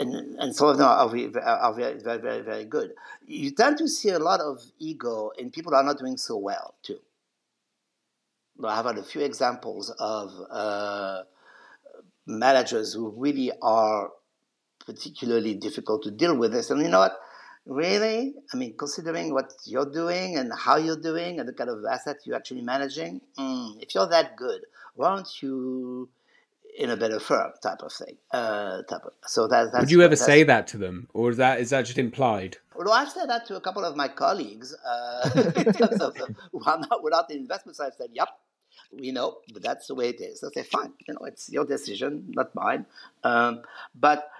and, 0.00 0.14
and 0.38 0.54
some 0.54 0.68
of 0.68 0.78
them 0.78 0.86
are, 0.86 0.96
are 0.96 1.74
very, 1.74 1.98
very, 1.98 2.18
very, 2.18 2.40
very 2.40 2.64
good. 2.64 2.92
You 3.26 3.50
tend 3.50 3.78
to 3.78 3.88
see 3.88 4.10
a 4.10 4.18
lot 4.18 4.40
of 4.40 4.60
ego 4.78 5.30
in 5.38 5.50
people 5.50 5.74
are 5.74 5.82
not 5.82 5.98
doing 5.98 6.16
so 6.16 6.36
well, 6.36 6.74
too. 6.82 6.98
I 8.64 8.76
have 8.76 8.86
had 8.86 8.98
a 8.98 9.02
few 9.02 9.22
examples 9.22 9.90
of 9.98 10.30
uh, 10.50 11.22
managers 12.26 12.92
who 12.94 13.12
really 13.16 13.50
are 13.60 14.10
particularly 14.84 15.54
difficult 15.54 16.02
to 16.04 16.10
deal 16.10 16.36
with 16.36 16.52
this. 16.52 16.70
And 16.70 16.80
you 16.82 16.88
know 16.88 17.00
what? 17.00 17.18
Really? 17.64 18.34
I 18.52 18.56
mean, 18.56 18.74
considering 18.76 19.32
what 19.32 19.52
you're 19.64 19.90
doing 19.90 20.36
and 20.36 20.52
how 20.56 20.76
you're 20.76 21.00
doing 21.00 21.38
and 21.38 21.48
the 21.48 21.52
kind 21.52 21.70
of 21.70 21.84
asset 21.84 22.16
you're 22.24 22.36
actually 22.36 22.62
managing, 22.62 23.20
mm, 23.38 23.80
if 23.80 23.94
you're 23.94 24.08
that 24.08 24.36
good, 24.36 24.62
why 24.94 25.14
don't 25.14 25.28
you 25.42 26.08
in 26.78 26.90
a 26.90 26.96
better 26.96 27.20
firm 27.20 27.52
type 27.62 27.82
of 27.82 27.92
thing. 27.92 28.16
Uh, 28.30 28.82
type 28.82 29.04
of, 29.04 29.12
so 29.26 29.46
that, 29.48 29.72
would 29.78 29.90
you 29.90 30.02
ever 30.02 30.16
say 30.16 30.42
that 30.42 30.66
to 30.68 30.78
them, 30.78 31.08
or 31.12 31.30
is 31.30 31.36
that 31.36 31.60
is 31.60 31.70
that 31.70 31.84
just 31.84 31.98
implied? 31.98 32.56
Well, 32.74 32.92
I've 32.92 33.10
said 33.10 33.28
that 33.28 33.46
to 33.46 33.56
a 33.56 33.60
couple 33.60 33.84
of 33.84 33.96
my 33.96 34.08
colleagues 34.08 34.74
uh, 34.74 35.30
in 35.56 35.72
terms 35.72 36.00
of 36.00 36.16
not 36.18 37.02
without 37.02 37.28
the 37.28 37.36
investment 37.36 37.76
side. 37.76 37.88
I've 37.88 37.94
said, 37.94 38.10
"Yep, 38.12 38.28
we 38.98 39.12
know, 39.12 39.38
but 39.52 39.62
that's 39.62 39.86
the 39.86 39.94
way 39.94 40.08
it 40.10 40.20
is." 40.20 40.42
I 40.42 40.48
say, 40.50 40.62
"Fine, 40.62 40.92
you 41.06 41.14
know, 41.14 41.26
it's 41.26 41.50
your 41.50 41.64
decision, 41.64 42.24
not 42.28 42.54
mine." 42.54 42.86
Um, 43.22 43.62
but 43.94 44.30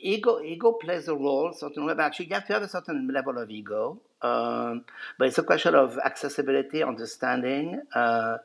ego 0.00 0.40
ego 0.40 0.72
plays 0.72 1.08
a 1.08 1.14
role 1.14 1.52
certain 1.52 1.84
way. 1.84 1.94
Actually, 1.98 2.26
you 2.26 2.34
have 2.34 2.46
to 2.46 2.52
have 2.54 2.62
a 2.62 2.68
certain 2.68 3.08
level 3.12 3.38
of 3.38 3.50
ego, 3.50 4.00
um, 4.22 4.84
but 5.18 5.28
it's 5.28 5.38
a 5.38 5.42
question 5.42 5.74
of 5.74 5.98
accessibility, 6.04 6.82
understanding. 6.82 7.80
Uh, 7.94 8.38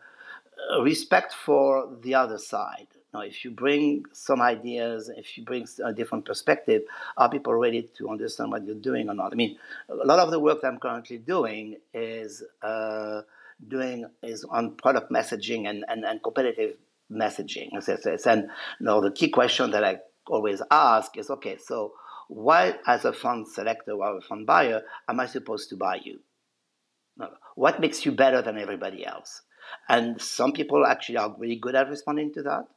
respect 0.82 1.34
for 1.34 1.88
the 2.02 2.16
other 2.16 2.38
side. 2.38 2.88
Now, 3.14 3.22
if 3.22 3.46
you 3.46 3.52
bring 3.52 4.04
some 4.12 4.42
ideas, 4.42 5.10
if 5.16 5.38
you 5.38 5.46
bring 5.46 5.66
a 5.84 5.94
different 5.94 6.26
perspective, 6.26 6.84
are 7.16 7.30
people 7.30 7.54
ready 7.54 7.90
to 7.98 8.10
understand 8.10 8.52
what 8.52 8.66
you're 8.66 8.76
doing 8.76 9.10
or 9.10 9.14
not? 9.14 9.32
I 9.32 9.36
mean, 9.36 9.58
a 9.90 9.96
lot 10.06 10.20
of 10.20 10.30
the 10.32 10.40
work 10.40 10.62
that 10.62 10.68
I'm 10.68 10.80
currently 10.80 11.18
doing 11.18 11.78
is 11.94 12.44
uh, 12.62 13.22
doing 13.66 14.06
is 14.24 14.44
on 14.44 14.76
product 14.76 15.10
messaging 15.12 15.70
and, 15.70 15.86
and, 15.88 16.04
and 16.04 16.22
competitive 16.22 16.76
messaging. 17.10 17.70
And 18.26 18.50
you 18.80 18.86
know, 18.86 19.00
the 19.00 19.12
key 19.12 19.30
question 19.30 19.72
that 19.72 19.86
I 19.86 20.00
always 20.28 20.62
ask 20.70 21.18
is, 21.18 21.30
okay, 21.30 21.58
so 21.58 21.94
why, 22.28 22.76
as 22.86 23.06
a 23.06 23.14
fund 23.14 23.48
selector 23.48 23.94
or 23.94 24.18
a 24.18 24.22
fund 24.22 24.46
buyer, 24.46 24.82
am 25.08 25.22
I 25.22 25.28
supposed 25.28 25.70
to 25.70 25.78
buy 25.78 26.02
you? 26.04 26.20
What 27.56 27.80
makes 27.80 28.06
you 28.06 28.12
better 28.12 28.42
than 28.42 28.58
everybody 28.58 29.06
else? 29.06 29.44
And 29.88 30.22
some 30.22 30.52
people 30.52 30.86
actually 30.86 31.18
are 31.18 31.34
really 31.38 31.56
good 31.56 31.76
at 31.76 31.90
responding 31.90 32.34
to 32.34 32.44
that 32.44 32.68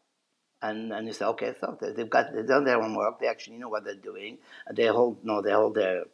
and 0.63 0.93
and 0.93 1.07
you 1.07 1.13
say, 1.13 1.25
okay, 1.27 1.55
so 1.61 1.79
they've 1.81 2.09
got 2.09 2.35
they've 2.35 2.47
done 2.47 2.65
their 2.65 2.81
own 2.81 2.95
work. 2.95 3.21
They 3.21 3.27
actually 3.27 3.59
know 3.59 3.69
what 3.69 3.85
they're 3.85 3.95
doing. 3.95 4.39
They 4.73 4.87
hold 4.87 5.25
no, 5.25 5.43
they 5.43 5.53
hold 5.53 5.75
their 5.75 6.05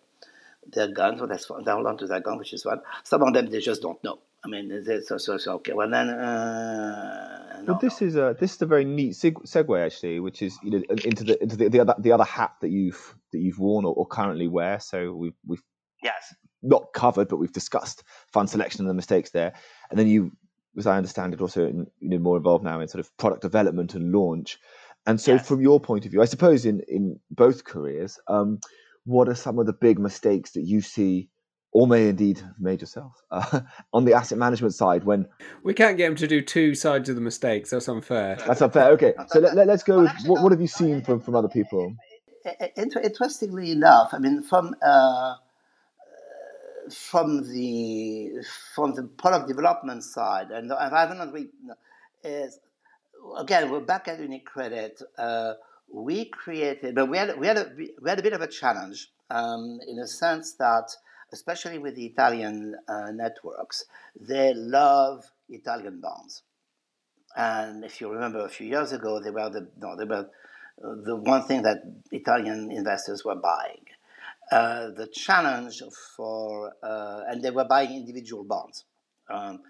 their 0.73 0.89
guns. 0.89 1.21
So 1.21 1.27
that's 1.27 1.47
fun. 1.47 1.65
They 1.65 1.73
hold 1.73 1.87
on 1.87 1.99
to 1.99 2.07
their 2.07 2.21
gun, 2.21 2.39
which 2.39 2.53
is 2.53 2.63
fun. 2.63 2.81
Some 3.05 3.23
of 3.23 3.35
them 3.35 3.47
they 3.51 3.61
just 3.61 3.83
don't 3.83 4.03
know. 4.05 4.19
I 4.45 4.49
mean, 4.49 4.85
so, 5.05 5.19
so, 5.19 5.39
so 5.39 5.55
okay. 5.55 5.73
Well 5.73 5.91
then, 5.91 6.09
uh, 6.09 7.63
no, 7.63 7.73
well, 7.73 7.79
this 7.81 8.01
no. 8.01 8.07
is 8.07 8.17
a 8.17 8.37
this 8.39 8.55
is 8.55 8.63
a 8.63 8.67
very 8.67 8.85
neat 8.85 9.15
seg- 9.15 9.45
segue 9.45 9.85
actually, 9.85 10.21
which 10.21 10.41
is 10.43 10.57
you 10.63 10.71
know 10.71 10.83
into 11.05 11.25
the 11.25 11.43
into 11.43 11.57
the, 11.57 11.69
the 11.69 11.81
other 11.81 11.95
the 11.99 12.13
other 12.13 12.25
hat 12.25 12.53
that 12.61 12.69
you've 12.69 13.17
that 13.33 13.39
you've 13.39 13.59
worn 13.59 13.85
or, 13.85 13.95
or 13.95 14.07
currently 14.07 14.47
wear. 14.47 14.79
So 14.79 15.13
we've 15.13 15.35
we've 15.45 15.63
yes 16.03 16.35
not 16.63 16.93
covered, 16.93 17.29
but 17.29 17.37
we've 17.37 17.53
discussed 17.53 18.05
fund 18.33 18.49
selection 18.49 18.83
and 18.83 18.91
the 18.91 18.95
mistakes 18.95 19.31
there. 19.31 19.55
And 19.91 19.99
then 19.99 20.07
you 20.07 20.33
as 20.77 20.87
I 20.87 20.97
understand 20.97 21.35
it, 21.35 21.41
also 21.41 21.67
in, 21.67 21.87
you 22.01 22.11
know, 22.11 22.19
more 22.19 22.37
involved 22.37 22.65
now 22.65 22.81
in 22.81 22.89
sort 22.89 23.01
of 23.01 23.17
product 23.17 23.43
development 23.43 23.95
and 23.95 24.13
launch. 24.13 24.59
And 25.07 25.21
so, 25.21 25.35
yes. 25.35 25.47
from 25.47 25.61
your 25.61 25.81
point 25.81 26.05
of 26.05 26.11
view, 26.11 26.21
I 26.21 26.27
suppose 26.27 26.67
in 26.67 26.81
in 26.89 27.21
both 27.31 27.65
careers, 27.65 28.19
um, 28.27 28.61
what 29.05 29.29
are 29.29 29.35
some 29.35 29.59
of 29.59 29.67
the 29.67 29.73
big 29.73 29.99
mistakes 29.99 30.53
that 30.53 30.63
you 30.63 30.81
see, 30.81 31.29
or 31.73 31.87
may 31.87 32.09
indeed 32.09 32.39
have 32.39 32.59
made 32.59 32.81
yourself 32.81 33.13
uh, 33.31 33.61
on 33.93 34.05
the 34.05 34.15
asset 34.15 34.37
management 34.37 34.75
side? 34.75 35.05
When 35.05 35.29
we 35.63 35.75
can't 35.75 35.97
get 35.97 36.09
them 36.09 36.17
to 36.17 36.27
do 36.27 36.43
two 36.43 36.75
sides 36.75 37.09
of 37.09 37.15
the 37.15 37.21
mistakes, 37.21 37.71
that's 37.71 37.89
unfair. 37.89 38.37
That's 38.47 38.61
unfair. 38.61 38.91
Okay, 38.93 39.15
so 39.29 39.39
let, 39.39 39.55
let, 39.55 39.69
us 39.69 39.85
go. 39.85 39.99
Well, 39.99 40.09
actually, 40.09 40.31
what, 40.31 40.43
what 40.43 40.53
have 40.53 40.61
you 40.61 40.67
seen 40.67 41.03
from 41.03 41.21
from 41.21 41.37
other 41.37 41.49
people? 41.49 41.95
Interestingly 42.77 43.71
enough, 43.73 44.11
I 44.13 44.19
mean, 44.19 44.43
from 44.43 44.75
uh, 44.85 45.35
from 46.93 47.53
the 47.53 48.33
from 48.75 48.95
the 48.95 49.05
product 49.05 49.49
development 49.49 50.03
side, 50.05 50.51
and 50.51 50.73
I 50.73 50.89
haven't 51.01 51.33
really 51.33 51.49
is 52.25 52.59
again 53.39 53.71
we're 53.71 53.81
back 53.81 54.09
at 54.09 54.19
UniCredit. 54.21 55.03
Uh, 55.19 55.55
we 55.93 56.27
created, 56.27 56.95
but 56.95 57.09
we 57.09 57.19
had 57.19 57.39
we 57.39 57.47
had 57.47 57.59
a 57.59 57.73
we 57.77 58.11
had 58.11 58.19
a 58.19 58.23
bit 58.23 58.33
of 58.33 58.41
a 58.41 58.47
challenge 58.47 59.13
um, 59.31 59.79
in 59.87 59.99
a 59.99 60.07
sense 60.07 60.55
that, 60.55 60.91
especially 61.33 61.79
with 61.79 61.97
the 61.97 62.07
Italian 62.07 62.77
uh, 62.89 63.11
networks, 63.13 63.85
they 64.21 64.53
love 64.55 65.25
Italian 65.49 66.01
bonds. 66.01 66.43
And 67.37 67.85
if 67.85 68.01
you 68.01 68.11
remember, 68.11 68.45
a 68.45 68.49
few 68.49 68.67
years 68.67 68.93
ago, 68.93 69.21
they 69.21 69.31
were 69.31 69.51
the 69.51 69.69
no, 69.79 69.97
they 69.97 70.05
were 70.05 70.29
uh, 70.85 70.95
the 71.05 71.17
one 71.17 71.45
thing 71.45 71.63
that 71.63 71.79
Italian 72.11 72.71
investors 72.73 73.25
were 73.25 73.37
buying. 73.37 73.86
Uh, 74.51 74.91
the 74.91 75.09
challenge 75.09 75.83
for, 76.17 76.73
uh, 76.83 77.23
and 77.29 77.43
they 77.43 77.51
were 77.51 77.65
buying 77.65 77.97
individual 77.97 78.45
bonds, 78.45 78.85
um, 79.29 79.61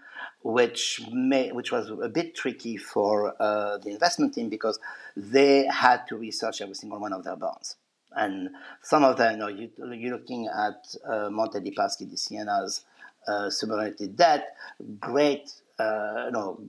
which 0.42 1.00
may, 1.10 1.50
which 1.50 1.72
was 1.72 1.90
a 1.90 2.08
bit 2.08 2.34
tricky 2.34 2.76
for 2.76 3.34
uh, 3.40 3.78
the 3.78 3.88
investment 3.88 4.34
team 4.34 4.50
because 4.50 4.78
they 5.16 5.66
had 5.66 6.06
to 6.06 6.16
research 6.16 6.60
every 6.60 6.74
single 6.74 7.00
one 7.00 7.14
of 7.14 7.24
their 7.24 7.36
bonds. 7.36 7.76
And 8.12 8.50
some 8.82 9.02
of 9.02 9.16
them, 9.16 9.32
you 9.32 9.38
know, 9.38 9.48
you, 9.48 9.70
are 9.82 10.16
looking 10.18 10.46
at 10.46 10.94
uh, 11.08 11.30
Monte 11.30 11.60
dei 11.60 11.70
Paschi 11.70 12.04
di 12.04 12.16
Siena's 12.16 12.82
uh, 13.26 13.48
subordinated 13.48 14.16
debt, 14.16 14.56
great, 15.00 15.52
you 15.78 16.30
know, 16.32 16.60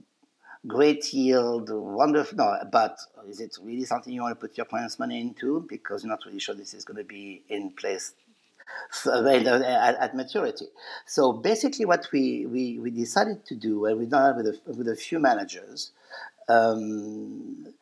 great 0.66 1.12
yield, 1.12 1.70
wonderful. 1.70 2.36
No, 2.36 2.58
but 2.70 2.98
is 3.28 3.40
it 3.40 3.56
really 3.62 3.84
something 3.84 4.12
you 4.12 4.22
want 4.22 4.38
to 4.38 4.46
put 4.46 4.56
your 4.56 4.66
clients' 4.66 4.98
money 4.98 5.20
into 5.20 5.66
because 5.68 6.02
you're 6.02 6.10
not 6.10 6.24
really 6.26 6.40
sure 6.40 6.54
this 6.54 6.74
is 6.74 6.84
going 6.84 6.98
to 6.98 7.04
be 7.04 7.42
in 7.48 7.70
place 7.70 8.12
at, 9.06 9.96
at, 9.96 10.14
maturity. 10.14 10.66
So 11.06 11.32
basically, 11.32 11.84
what 11.84 12.08
we, 12.12 12.46
we, 12.46 12.78
we 12.78 12.90
decided 12.90 13.44
to 13.46 13.54
do, 13.54 13.86
and 13.86 13.98
we've 13.98 14.10
done 14.10 14.32
it 14.32 14.36
with 14.36 14.46
a, 14.46 14.78
with 14.78 14.88
a 14.88 14.96
few 14.96 15.18
managers, 15.18 15.92
um, 16.48 17.74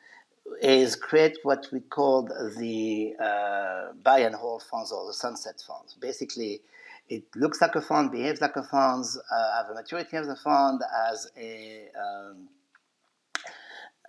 is 0.63 0.97
create 0.97 1.39
what 1.43 1.67
we 1.73 1.81
called 1.81 2.33
the 2.57 3.15
uh, 3.21 3.93
buy 4.03 4.21
and 4.21 4.35
hold 4.35 4.63
funds 4.63 4.93
or 4.93 5.07
the 5.07 5.13
sunset 5.13 5.63
funds. 5.67 5.95
Basically, 6.01 6.61
it 7.09 7.25
looks 7.37 7.61
like 7.61 7.75
a 7.75 7.81
fund, 7.81 8.11
behaves 8.11 8.41
like 8.41 8.57
a 8.57 8.63
fund, 8.63 9.05
uh, 9.31 9.57
have 9.57 9.71
a 9.71 9.75
maturity 9.75 10.17
of 10.17 10.27
the 10.27 10.37
fund, 10.37 10.81
has 11.07 11.31
a, 11.37 11.89
um, 11.99 12.49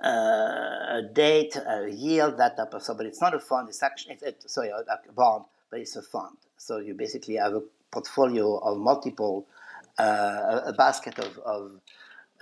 uh, 0.03 0.97
a 0.97 1.01
date, 1.13 1.55
a 1.55 1.89
yield, 1.89 2.37
that 2.37 2.57
type 2.57 2.73
of 2.73 2.81
stuff. 2.83 2.97
But 2.97 3.05
it's 3.05 3.21
not 3.21 3.33
a 3.33 3.39
fund. 3.39 3.69
It's 3.69 3.83
actually 3.83 4.15
it's, 4.15 4.23
it, 4.23 4.49
sorry, 4.49 4.69
a, 4.69 4.77
a, 4.77 5.11
bond, 5.13 5.45
but 5.69 5.79
it's 5.79 5.95
a 5.95 6.01
fund. 6.01 6.37
So 6.57 6.77
you 6.77 6.93
basically 6.93 7.35
have 7.35 7.53
a 7.53 7.61
portfolio 7.91 8.57
of 8.57 8.77
multiple, 8.77 9.47
uh, 9.97 10.61
a 10.65 10.73
basket 10.73 11.17
of, 11.19 11.37
of 11.39 11.71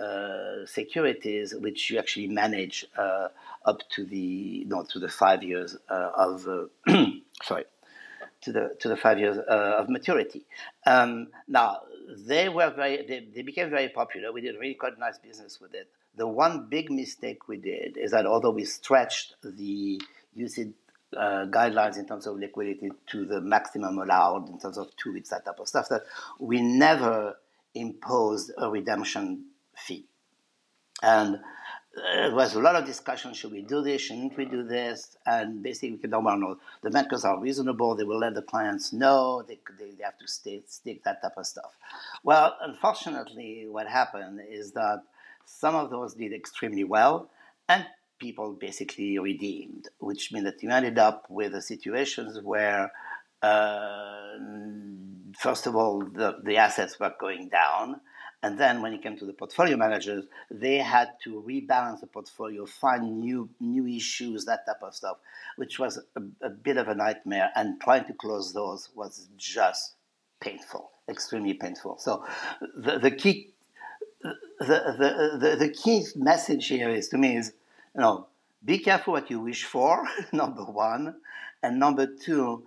uh, 0.00 0.66
securities 0.66 1.54
which 1.54 1.90
you 1.90 1.98
actually 1.98 2.26
manage 2.26 2.84
uh, 2.98 3.28
up 3.64 3.80
to 3.90 4.04
the 4.04 4.64
no 4.66 4.84
to 4.84 4.98
the 4.98 5.08
five 5.08 5.42
years 5.42 5.76
uh, 5.88 6.10
of 6.14 6.46
uh, 6.46 7.04
sorry 7.42 7.64
to 8.42 8.52
the 8.52 8.76
to 8.78 8.88
the 8.88 8.96
five 8.96 9.18
years 9.18 9.38
uh, 9.38 9.78
of 9.78 9.88
maturity. 9.88 10.44
Um, 10.84 11.28
now 11.48 11.80
they 12.26 12.48
were 12.48 12.70
very 12.70 13.06
they, 13.06 13.26
they 13.34 13.42
became 13.42 13.70
very 13.70 13.88
popular. 13.88 14.32
We 14.32 14.42
did 14.42 14.56
really 14.60 14.74
quite 14.74 14.98
nice 14.98 15.18
business 15.18 15.60
with 15.60 15.74
it. 15.74 15.88
The 16.16 16.26
one 16.26 16.68
big 16.68 16.90
mistake 16.90 17.48
we 17.48 17.58
did 17.58 17.96
is 17.96 18.12
that 18.12 18.26
although 18.26 18.50
we 18.50 18.64
stretched 18.64 19.36
the 19.42 20.00
usage 20.34 20.72
uh, 21.16 21.46
guidelines 21.46 21.98
in 21.98 22.06
terms 22.06 22.26
of 22.26 22.36
liquidity 22.36 22.90
to 23.08 23.24
the 23.24 23.40
maximum 23.40 23.98
allowed 23.98 24.48
in 24.48 24.58
terms 24.58 24.78
of 24.78 24.88
two 24.96 25.12
weeks, 25.12 25.30
that 25.30 25.44
type 25.44 25.58
of 25.58 25.68
stuff, 25.68 25.88
that 25.88 26.02
we 26.38 26.60
never 26.60 27.36
imposed 27.74 28.50
a 28.58 28.70
redemption 28.70 29.44
fee. 29.76 30.06
And 31.02 31.38
there 31.94 32.34
was 32.34 32.54
a 32.54 32.60
lot 32.60 32.76
of 32.76 32.84
discussion 32.84 33.32
should 33.32 33.52
we 33.52 33.62
do 33.62 33.82
this, 33.82 34.02
shouldn't 34.02 34.36
we 34.36 34.44
do 34.44 34.62
this? 34.62 35.16
And 35.26 35.62
basically, 35.62 35.98
we 36.02 36.08
no, 36.08 36.20
well, 36.20 36.36
no, 36.36 36.58
the 36.82 36.90
bankers 36.90 37.24
are 37.24 37.38
reasonable, 37.38 37.94
they 37.94 38.04
will 38.04 38.18
let 38.18 38.34
the 38.34 38.42
clients 38.42 38.92
know, 38.92 39.42
they, 39.46 39.58
they, 39.78 39.92
they 39.92 40.04
have 40.04 40.18
to 40.18 40.28
stay, 40.28 40.62
stick, 40.66 41.02
that 41.04 41.22
type 41.22 41.36
of 41.36 41.46
stuff. 41.46 41.72
Well, 42.22 42.56
unfortunately, 42.60 43.66
what 43.68 43.86
happened 43.86 44.40
is 44.48 44.72
that 44.72 45.02
some 45.46 45.74
of 45.74 45.90
those 45.90 46.14
did 46.14 46.32
extremely 46.32 46.84
well, 46.84 47.30
and 47.68 47.86
people 48.18 48.52
basically 48.52 49.18
redeemed, 49.18 49.88
which 49.98 50.32
means 50.32 50.44
that 50.44 50.62
you 50.62 50.70
ended 50.70 50.98
up 50.98 51.26
with 51.28 51.60
situations 51.62 52.40
where, 52.42 52.92
uh, 53.42 54.38
first 55.38 55.66
of 55.66 55.74
all, 55.74 56.00
the, 56.00 56.38
the 56.42 56.56
assets 56.56 56.98
were 57.00 57.14
going 57.18 57.48
down 57.48 58.00
and 58.42 58.58
then 58.58 58.82
when 58.82 58.92
it 58.92 59.02
came 59.02 59.16
to 59.16 59.24
the 59.24 59.32
portfolio 59.32 59.76
managers, 59.76 60.24
they 60.50 60.76
had 60.76 61.08
to 61.24 61.42
rebalance 61.46 62.00
the 62.00 62.06
portfolio, 62.06 62.66
find 62.66 63.18
new 63.18 63.48
new 63.60 63.86
issues, 63.86 64.44
that 64.44 64.66
type 64.66 64.82
of 64.82 64.94
stuff, 64.94 65.16
which 65.56 65.78
was 65.78 65.98
a, 66.14 66.46
a 66.46 66.50
bit 66.50 66.76
of 66.76 66.86
a 66.86 66.94
nightmare. 66.94 67.50
And 67.56 67.80
trying 67.80 68.04
to 68.04 68.12
close 68.12 68.52
those 68.52 68.90
was 68.94 69.28
just 69.36 69.96
painful, 70.40 70.90
extremely 71.08 71.54
painful. 71.54 71.98
So 71.98 72.24
the, 72.76 72.98
the 72.98 73.10
key 73.10 73.54
the, 74.60 75.38
the, 75.40 75.56
the, 75.56 75.68
key 75.68 76.04
message 76.16 76.68
here 76.68 76.90
is 76.90 77.08
to 77.08 77.18
me 77.18 77.36
is 77.36 77.52
you 77.94 78.00
know 78.00 78.26
be 78.64 78.78
careful 78.78 79.12
what 79.12 79.30
you 79.30 79.40
wish 79.40 79.64
for 79.64 80.04
number 80.32 80.64
one 80.64 81.16
and 81.62 81.78
number 81.78 82.06
two 82.06 82.64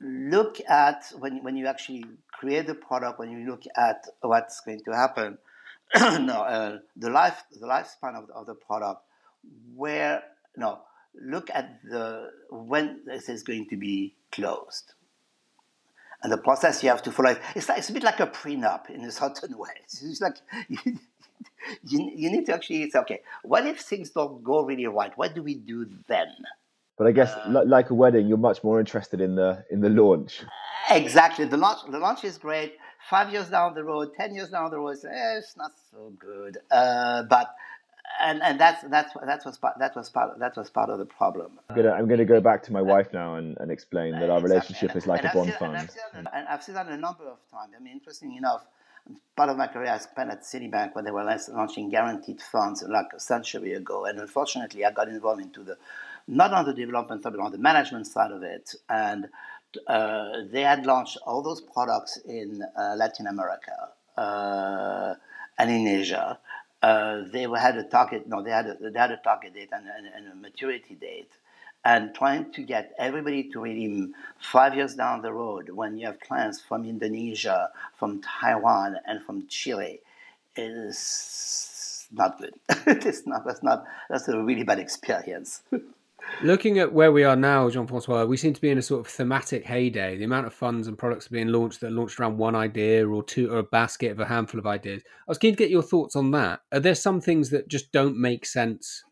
look 0.00 0.58
at 0.68 1.04
when, 1.18 1.42
when 1.42 1.56
you 1.56 1.66
actually 1.66 2.04
create 2.32 2.66
the 2.66 2.74
product, 2.74 3.18
when 3.18 3.30
you 3.30 3.48
look 3.48 3.62
at 3.76 4.06
what's 4.20 4.60
going 4.60 4.80
to 4.84 4.92
happen, 4.92 5.38
no, 5.96 6.42
uh, 6.42 6.78
the 6.96 7.10
life 7.10 7.44
the 7.52 7.66
lifespan 7.66 8.14
of 8.16 8.26
the, 8.26 8.32
of 8.34 8.46
the 8.46 8.54
product, 8.54 9.02
where 9.74 10.22
no, 10.56 10.80
look 11.14 11.48
at 11.50 11.80
the 11.84 12.30
when 12.50 13.00
this 13.06 13.28
is 13.28 13.42
going 13.42 13.68
to 13.68 13.76
be 13.76 14.14
closed. 14.32 14.92
And 16.26 16.32
the 16.32 16.38
process 16.38 16.82
you 16.82 16.88
have 16.88 17.04
to 17.04 17.12
follow, 17.12 17.36
it's, 17.54 17.68
like, 17.68 17.78
it's 17.78 17.88
a 17.88 17.92
bit 17.92 18.02
like 18.02 18.18
a 18.18 18.26
prenup 18.26 18.90
in 18.90 19.04
a 19.04 19.12
certain 19.12 19.56
way. 19.64 19.70
It's 19.84 20.20
like 20.20 20.38
you, 20.68 20.98
you, 21.84 22.32
need 22.32 22.46
to 22.46 22.54
actually 22.54 22.90
say, 22.90 22.98
okay, 22.98 23.20
what 23.44 23.64
if 23.64 23.78
things 23.78 24.10
don't 24.10 24.42
go 24.42 24.64
really 24.64 24.88
right? 24.88 25.12
What 25.14 25.36
do 25.36 25.42
we 25.44 25.54
do 25.54 25.86
then? 26.08 26.34
But 26.98 27.06
I 27.06 27.12
guess, 27.12 27.32
uh, 27.32 27.62
like 27.64 27.90
a 27.90 27.94
wedding, 27.94 28.26
you're 28.26 28.38
much 28.38 28.64
more 28.64 28.80
interested 28.80 29.20
in 29.20 29.36
the 29.36 29.64
in 29.70 29.82
the 29.82 29.88
launch. 29.88 30.42
Exactly, 30.90 31.44
the 31.44 31.58
launch 31.58 31.88
the 31.88 31.98
launch 32.00 32.24
is 32.24 32.38
great. 32.38 32.74
Five 33.08 33.30
years 33.30 33.48
down 33.48 33.74
the 33.74 33.84
road, 33.84 34.08
ten 34.18 34.34
years 34.34 34.48
down 34.48 34.70
the 34.72 34.78
road, 34.78 34.96
eh, 35.04 35.38
it's 35.38 35.56
not 35.56 35.72
so 35.92 36.12
good. 36.18 36.58
Uh, 36.72 37.22
but 37.30 37.54
and 38.20 38.42
and 38.42 38.58
that's 38.58 38.82
that's 38.88 39.12
that 39.24 39.44
was 39.44 39.58
part 39.58 39.78
that 39.78 39.94
was 39.96 40.08
part 40.10 40.38
that 40.38 40.56
was 40.56 40.70
part 40.70 40.90
of 40.90 40.98
the 40.98 41.04
problem. 41.04 41.58
I'm 41.68 41.76
gonna 41.76 41.92
I'm 41.92 42.08
gonna 42.08 42.24
go 42.24 42.40
back 42.40 42.62
to 42.64 42.72
my 42.72 42.82
wife 42.82 43.12
now 43.12 43.36
and, 43.36 43.56
and 43.58 43.70
explain 43.70 44.12
that 44.12 44.30
our 44.30 44.40
relationship 44.40 44.90
and, 44.90 44.98
is 44.98 45.06
like 45.06 45.24
a 45.24 45.30
bond 45.34 45.50
seen, 45.50 45.58
fund. 45.58 45.76
And 45.76 45.80
I've, 45.80 45.94
that, 45.94 46.34
and 46.34 46.48
I've 46.48 46.62
seen 46.62 46.74
that 46.74 46.88
a 46.88 46.96
number 46.96 47.24
of 47.24 47.38
times. 47.50 47.72
I 47.78 47.82
mean, 47.82 47.92
interesting 47.92 48.34
enough, 48.36 48.64
part 49.36 49.50
of 49.50 49.56
my 49.56 49.66
career 49.66 49.90
I 49.90 49.98
spent 49.98 50.30
at 50.30 50.42
Citibank 50.42 50.94
when 50.94 51.04
they 51.04 51.10
were 51.10 51.24
launching 51.52 51.90
guaranteed 51.90 52.40
funds 52.40 52.82
like 52.88 53.08
a 53.14 53.20
century 53.20 53.74
ago, 53.74 54.04
and 54.06 54.18
unfortunately 54.18 54.84
I 54.84 54.92
got 54.92 55.08
involved 55.08 55.42
into 55.42 55.62
the 55.62 55.76
not 56.28 56.52
on 56.52 56.64
the 56.64 56.74
development 56.74 57.22
side, 57.22 57.32
but 57.32 57.40
on 57.40 57.52
the 57.52 57.58
management 57.58 58.06
side 58.06 58.32
of 58.32 58.42
it. 58.42 58.74
And 58.88 59.28
uh, 59.86 60.42
they 60.50 60.62
had 60.62 60.86
launched 60.86 61.18
all 61.24 61.42
those 61.42 61.60
products 61.60 62.18
in 62.26 62.62
uh, 62.76 62.94
Latin 62.96 63.26
America 63.26 63.90
uh, 64.16 65.14
and 65.58 65.70
in 65.70 65.86
Asia. 65.86 66.38
Uh, 66.82 67.22
they 67.32 67.42
had 67.42 67.76
a 67.76 67.84
target, 67.84 68.28
no, 68.28 68.42
they 68.42 68.50
had 68.50 68.66
a, 68.66 68.90
they 68.90 68.98
had 68.98 69.10
a 69.10 69.16
target 69.16 69.54
date 69.54 69.70
and, 69.72 69.86
and, 69.86 70.06
and, 70.14 70.32
a 70.32 70.36
maturity 70.36 70.94
date. 70.94 71.30
And 71.84 72.14
trying 72.14 72.52
to 72.52 72.62
get 72.62 72.94
everybody 72.98 73.44
to 73.50 73.60
redeem 73.60 74.14
five 74.40 74.74
years 74.74 74.94
down 74.94 75.22
the 75.22 75.32
road 75.32 75.70
when 75.70 75.96
you 75.98 76.06
have 76.06 76.20
clients 76.20 76.60
from 76.60 76.84
Indonesia, 76.84 77.70
from 77.96 78.20
Taiwan, 78.22 78.98
and 79.06 79.22
from 79.22 79.46
Chile 79.46 80.00
is 80.56 82.06
not 82.12 82.38
good. 82.38 82.54
it's 82.86 83.26
not, 83.26 83.46
that's, 83.46 83.62
not, 83.62 83.86
that's 84.10 84.28
a 84.28 84.42
really 84.42 84.64
bad 84.64 84.78
experience. 84.78 85.62
Looking 86.42 86.78
at 86.78 86.92
where 86.92 87.12
we 87.12 87.24
are 87.24 87.34
now, 87.34 87.70
Jean 87.70 87.86
Francois, 87.86 88.26
we 88.26 88.36
seem 88.36 88.52
to 88.52 88.60
be 88.60 88.68
in 88.68 88.76
a 88.76 88.82
sort 88.82 89.00
of 89.00 89.10
thematic 89.10 89.64
heyday. 89.64 90.18
The 90.18 90.24
amount 90.24 90.46
of 90.46 90.52
funds 90.52 90.86
and 90.86 90.98
products 90.98 91.28
being 91.28 91.48
launched 91.48 91.80
that 91.80 91.86
are 91.86 91.90
launched 91.90 92.20
around 92.20 92.36
one 92.36 92.54
idea 92.54 93.08
or 93.08 93.22
two 93.22 93.50
or 93.50 93.58
a 93.58 93.62
basket 93.62 94.10
of 94.10 94.20
a 94.20 94.26
handful 94.26 94.60
of 94.60 94.66
ideas. 94.66 95.02
I 95.06 95.30
was 95.30 95.38
keen 95.38 95.54
to 95.54 95.58
get 95.58 95.70
your 95.70 95.82
thoughts 95.82 96.14
on 96.14 96.30
that. 96.32 96.60
Are 96.72 96.80
there 96.80 96.94
some 96.94 97.22
things 97.22 97.48
that 97.50 97.68
just 97.68 97.90
don't 97.90 98.20
make 98.20 98.44
sense 98.44 99.02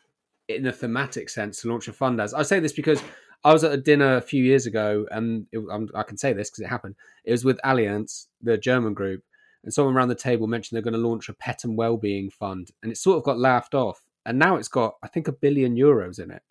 in 0.49 0.67
a 0.67 0.73
thematic 0.73 1.31
sense 1.31 1.63
to 1.63 1.69
launch 1.69 1.89
a 1.89 1.95
fund 1.95 2.21
as? 2.21 2.35
I 2.35 2.43
say 2.43 2.61
this 2.61 2.75
because 2.75 3.03
I 3.43 3.55
was 3.55 3.65
at 3.65 3.73
a 3.73 3.79
dinner 3.79 4.17
a 4.17 4.23
few 4.23 4.45
years 4.45 4.67
ago, 4.67 5.07
and 5.11 5.47
it, 5.51 5.61
I 5.95 6.03
can 6.03 6.19
say 6.19 6.35
this 6.35 6.51
because 6.51 6.65
it 6.65 6.69
happened. 6.69 6.95
It 7.25 7.33
was 7.33 7.45
with 7.45 7.59
Allianz, 7.65 8.27
the 8.43 8.59
German 8.59 8.93
group, 8.93 9.23
and 9.63 9.73
someone 9.73 9.97
around 9.97 10.09
the 10.09 10.15
table 10.15 10.47
mentioned 10.47 10.77
they're 10.77 10.83
going 10.83 11.01
to 11.01 11.09
launch 11.09 11.31
a 11.31 11.35
pet 11.35 11.65
and 11.65 11.77
well-being 11.77 12.29
fund, 12.31 12.69
and 12.83 12.93
it 12.93 12.99
sort 12.99 13.17
of 13.17 13.25
got 13.25 13.39
laughed 13.39 13.75
off. 13.75 14.03
And 14.27 14.39
now 14.39 14.57
it's 14.57 14.69
got, 14.69 14.95
I 15.03 15.09
think, 15.09 15.29
a 15.29 15.33
billion 15.33 15.77
euros 15.77 16.19
in 16.19 16.31
it. 16.31 16.43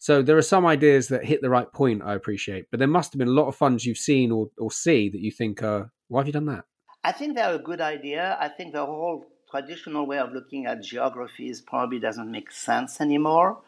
So 0.00 0.22
there 0.22 0.38
are 0.38 0.42
some 0.42 0.64
ideas 0.64 1.08
that 1.08 1.26
hit 1.26 1.42
the 1.42 1.50
right 1.50 1.70
point, 1.70 2.02
I 2.02 2.14
appreciate, 2.14 2.70
but 2.70 2.78
there 2.78 2.88
must 2.88 3.12
have 3.12 3.18
been 3.18 3.28
a 3.28 3.32
lot 3.32 3.48
of 3.48 3.54
funds 3.54 3.84
you've 3.84 3.98
seen 3.98 4.32
or, 4.32 4.48
or 4.56 4.72
see 4.72 5.10
that 5.10 5.20
you 5.20 5.30
think, 5.30 5.62
uh, 5.62 5.84
why 6.08 6.20
have 6.20 6.26
you 6.26 6.32
done 6.32 6.46
that? 6.46 6.64
I 7.04 7.12
think 7.12 7.36
they're 7.36 7.54
a 7.54 7.58
good 7.58 7.82
idea. 7.82 8.38
I 8.40 8.48
think 8.48 8.72
the 8.72 8.86
whole 8.86 9.26
traditional 9.50 10.06
way 10.06 10.18
of 10.18 10.32
looking 10.32 10.64
at 10.64 10.82
geographies 10.82 11.60
probably 11.60 11.98
doesn't 11.98 12.30
make 12.30 12.50
sense 12.50 12.98
anymore. 12.98 13.58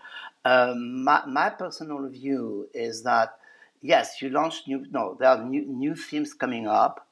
Um, 0.46 1.04
my, 1.04 1.22
my 1.26 1.50
personal 1.50 2.08
view 2.08 2.66
is 2.72 3.02
that 3.02 3.34
yes, 3.82 4.22
you 4.22 4.30
launch 4.30 4.62
new, 4.66 4.86
no, 4.90 5.18
there 5.20 5.28
are 5.28 5.44
new, 5.44 5.66
new 5.66 5.94
themes 5.94 6.32
coming 6.32 6.66
up, 6.66 7.06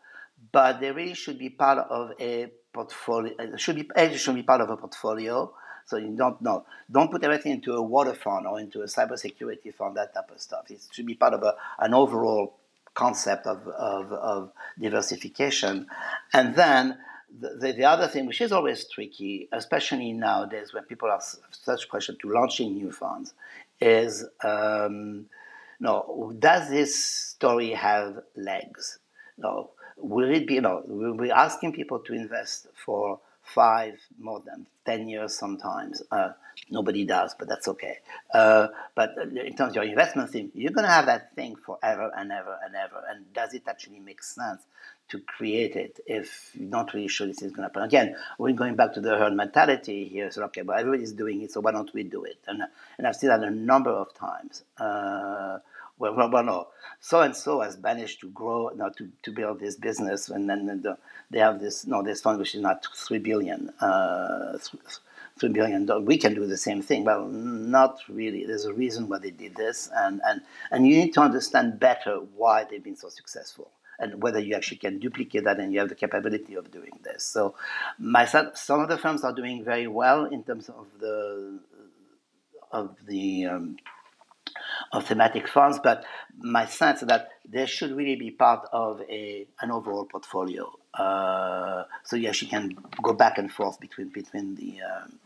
but 0.50 0.80
they 0.80 0.92
really 0.92 1.14
should 1.14 1.38
be 1.38 1.50
part 1.50 1.78
of 1.90 2.12
a 2.18 2.50
portfolio, 2.72 3.35
should 3.56 3.76
be, 3.76 4.16
should 4.16 4.35
be 4.35 4.42
part 4.42 4.62
of 4.62 4.70
a 4.70 4.78
portfolio. 4.78 5.52
So 5.87 5.97
you 5.97 6.16
don't 6.16 6.40
know. 6.40 6.64
Don't 6.90 7.11
put 7.11 7.25
everything 7.25 7.53
into 7.53 7.75
a 7.75 7.83
water 7.83 8.14
fund 8.14 8.47
or 8.47 8.61
into 8.61 8.83
a 8.83 8.87
cybersecurity 8.87 9.75
fund, 9.75 9.97
that 9.97 10.14
type 10.14 10.31
of 10.31 10.40
stuff. 10.40 10.71
It 10.71 10.81
should 10.90 11.07
be 11.07 11.14
part 11.14 11.35
of 11.35 11.43
a, 11.43 11.55
an 11.79 11.95
overall 11.95 12.55
concept 12.95 13.47
of, 13.47 13.66
of, 13.69 14.12
of 14.12 14.53
diversification. 14.79 15.87
And 16.33 16.55
then 16.55 16.99
the, 17.38 17.57
the, 17.61 17.73
the, 17.73 17.85
other 17.85 18.09
thing, 18.09 18.27
which 18.27 18.40
is 18.40 18.53
always 18.53 18.85
tricky, 18.88 19.49
especially 19.53 20.12
nowadays 20.12 20.73
when 20.75 20.85
people 20.85 21.11
have 21.11 21.23
such 21.51 21.88
pressure 21.88 22.14
to 22.14 22.33
launching 22.33 22.75
new 22.75 22.90
funds, 22.90 23.35
is 23.81 24.25
um, 24.45 25.27
no, 25.79 26.35
does 26.38 26.69
this 26.69 27.03
story 27.03 27.71
have 27.71 28.23
legs? 28.37 28.99
No, 29.38 29.71
will 29.97 30.31
it 30.31 30.47
be, 30.47 30.55
you 30.55 30.61
know, 30.61 30.83
we're 30.87 31.33
asking 31.33 31.73
people 31.73 32.01
to 32.01 32.12
invest 32.12 32.66
for 32.85 33.21
five, 33.54 33.98
more 34.18 34.40
than 34.44 34.66
10 34.86 35.08
years 35.08 35.36
sometimes. 35.36 36.02
Uh, 36.10 36.30
nobody 36.70 37.04
does, 37.04 37.34
but 37.38 37.48
that's 37.48 37.68
okay. 37.68 37.98
Uh, 38.32 38.68
but 38.94 39.10
in 39.18 39.56
terms 39.56 39.70
of 39.70 39.74
your 39.76 39.84
investment 39.84 40.30
thing, 40.30 40.50
you're 40.54 40.72
going 40.72 40.86
to 40.86 40.92
have 40.92 41.06
that 41.06 41.34
thing 41.34 41.56
forever 41.56 42.10
and 42.16 42.32
ever 42.32 42.56
and 42.64 42.74
ever. 42.74 43.02
And 43.08 43.32
does 43.32 43.54
it 43.54 43.62
actually 43.68 44.00
make 44.00 44.22
sense 44.22 44.62
to 45.08 45.20
create 45.20 45.74
it 45.74 45.98
if 46.06 46.52
you're 46.54 46.68
not 46.68 46.94
really 46.94 47.08
sure 47.08 47.26
this 47.26 47.42
is 47.42 47.52
going 47.52 47.68
to 47.68 47.72
happen? 47.72 47.82
Again, 47.82 48.16
we're 48.38 48.52
going 48.52 48.76
back 48.76 48.94
to 48.94 49.00
the 49.00 49.16
herd 49.16 49.34
mentality 49.34 50.04
here. 50.08 50.30
So, 50.30 50.44
okay, 50.44 50.62
but 50.62 50.78
everybody's 50.78 51.12
doing 51.12 51.42
it, 51.42 51.52
so 51.52 51.60
why 51.60 51.72
don't 51.72 51.92
we 51.92 52.04
do 52.04 52.24
it? 52.24 52.38
And, 52.46 52.62
and 52.98 53.06
I've 53.06 53.16
seen 53.16 53.30
that 53.30 53.42
a 53.42 53.50
number 53.50 53.90
of 53.90 54.14
times. 54.14 54.64
Uh, 54.78 55.58
well, 56.00 56.30
well, 56.30 56.42
no, 56.42 56.68
so 56.98 57.20
and 57.20 57.36
so 57.36 57.60
has 57.60 57.78
managed 57.78 58.20
to 58.20 58.30
grow, 58.30 58.70
know, 58.70 58.90
to, 58.96 59.08
to 59.22 59.30
build 59.30 59.60
this 59.60 59.76
business, 59.76 60.30
and 60.30 60.48
then 60.48 60.66
the, 60.82 60.96
they 61.30 61.38
have 61.38 61.60
this, 61.60 61.86
no, 61.86 62.02
this 62.02 62.22
fund 62.22 62.38
which 62.38 62.54
is 62.54 62.62
not 62.62 62.86
three 62.96 63.18
billion, 63.18 63.70
uh, 63.80 64.56
three 65.38 65.50
billion. 65.50 65.86
We 66.04 66.16
can 66.16 66.34
do 66.34 66.46
the 66.46 66.56
same 66.56 66.80
thing. 66.80 67.04
Well, 67.04 67.28
not 67.28 67.98
really. 68.08 68.46
There's 68.46 68.64
a 68.64 68.72
reason 68.72 69.08
why 69.08 69.18
they 69.18 69.30
did 69.30 69.56
this, 69.56 69.90
and 69.94 70.20
and 70.26 70.40
and 70.70 70.86
you 70.86 70.96
need 70.96 71.12
to 71.14 71.20
understand 71.20 71.78
better 71.78 72.16
why 72.34 72.64
they've 72.64 72.82
been 72.82 72.96
so 72.96 73.10
successful 73.10 73.70
and 73.98 74.22
whether 74.22 74.40
you 74.40 74.54
actually 74.54 74.78
can 74.78 74.98
duplicate 74.98 75.44
that 75.44 75.60
and 75.60 75.74
you 75.74 75.78
have 75.78 75.90
the 75.90 75.94
capability 75.94 76.54
of 76.54 76.70
doing 76.70 76.98
this. 77.04 77.22
So, 77.22 77.54
myself, 77.98 78.56
some 78.56 78.80
of 78.80 78.88
the 78.88 78.96
firms 78.96 79.22
are 79.24 79.34
doing 79.34 79.62
very 79.62 79.86
well 79.86 80.24
in 80.24 80.42
terms 80.42 80.70
of 80.70 80.86
the 80.98 81.60
of 82.72 82.96
the 83.06 83.46
um, 83.46 83.76
of 84.92 85.07
thematic 85.07 85.46
funds, 85.48 85.79
but 85.83 86.05
my 86.38 86.66
sense 86.66 87.03
is 87.03 87.09
that 87.09 87.29
they 87.48 87.66
should 87.66 87.92
really 87.92 88.16
be 88.16 88.31
part 88.31 88.68
of 88.72 89.00
a 89.09 89.46
an 89.61 89.70
overall 89.70 90.05
portfolio. 90.05 90.70
Uh, 90.94 91.85
so 92.05 92.16
you 92.16 92.29
actually 92.29 92.50
can 92.50 92.76
go 93.03 93.12
back 93.12 93.38
and 93.38 93.53
forth 93.53 93.79
between 93.79 94.09
between 94.09 94.57
the 94.57 94.79
um, 94.83 95.18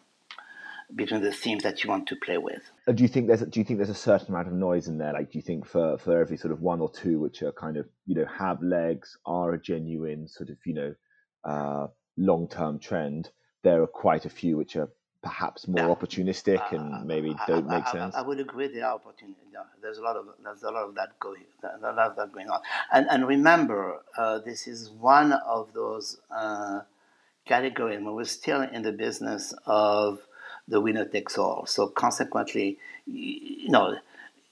between 0.94 1.22
the 1.22 1.32
themes 1.32 1.62
that 1.62 1.82
you 1.82 1.90
want 1.90 2.06
to 2.08 2.16
play 2.16 2.36
with. 2.36 2.62
Uh, 2.86 2.92
do 2.92 3.02
you 3.02 3.08
think 3.08 3.26
there's 3.26 3.42
a, 3.42 3.46
do 3.46 3.58
you 3.58 3.64
think 3.64 3.78
there's 3.78 3.88
a 3.88 3.94
certain 3.94 4.28
amount 4.28 4.48
of 4.48 4.54
noise 4.54 4.86
in 4.86 4.98
there? 4.98 5.12
Like, 5.12 5.32
do 5.32 5.38
you 5.38 5.42
think 5.42 5.66
for 5.66 5.96
for 5.98 6.20
every 6.20 6.36
sort 6.36 6.52
of 6.52 6.60
one 6.60 6.80
or 6.80 6.90
two 6.90 7.18
which 7.18 7.42
are 7.42 7.52
kind 7.52 7.76
of 7.76 7.86
you 8.06 8.14
know 8.14 8.26
have 8.26 8.62
legs, 8.62 9.16
are 9.24 9.54
a 9.54 9.60
genuine 9.60 10.28
sort 10.28 10.50
of 10.50 10.58
you 10.66 10.74
know 10.74 10.94
uh, 11.44 11.86
long 12.16 12.48
term 12.48 12.78
trend, 12.78 13.30
there 13.62 13.82
are 13.82 13.86
quite 13.86 14.26
a 14.26 14.30
few 14.30 14.56
which 14.56 14.76
are 14.76 14.90
perhaps 15.22 15.66
more 15.66 15.96
opportunistic 15.96 16.72
and 16.72 16.94
uh, 16.94 17.04
maybe 17.04 17.34
don't 17.46 17.68
I, 17.70 17.78
make 17.78 17.88
sense. 17.88 18.14
I, 18.14 18.22
would 18.22 18.38
agree. 18.38 18.68
There 18.68 18.86
are 18.86 18.94
opportunities. 18.94 19.43
There's 19.84 19.98
a 19.98 20.02
lot 20.02 20.16
of 20.16 20.24
there's 20.42 20.62
a 20.62 20.70
lot 20.70 20.88
of 20.88 20.94
that 20.94 21.20
going. 21.20 21.44
A 21.62 21.92
lot 21.92 21.98
of 21.98 22.16
that 22.16 22.32
going 22.32 22.48
on. 22.48 22.60
And 22.90 23.06
and 23.10 23.28
remember, 23.28 24.00
uh, 24.16 24.38
this 24.38 24.66
is 24.66 24.90
one 24.90 25.32
of 25.32 25.74
those 25.74 26.18
uh, 26.34 26.80
categories 27.44 28.02
where 28.02 28.14
we're 28.14 28.24
still 28.24 28.62
in 28.62 28.80
the 28.80 28.92
business 28.92 29.52
of 29.66 30.20
the 30.66 30.80
winner 30.80 31.04
takes 31.04 31.36
all. 31.36 31.66
So 31.66 31.88
consequently, 31.88 32.78
you 33.06 33.68
know. 33.68 33.96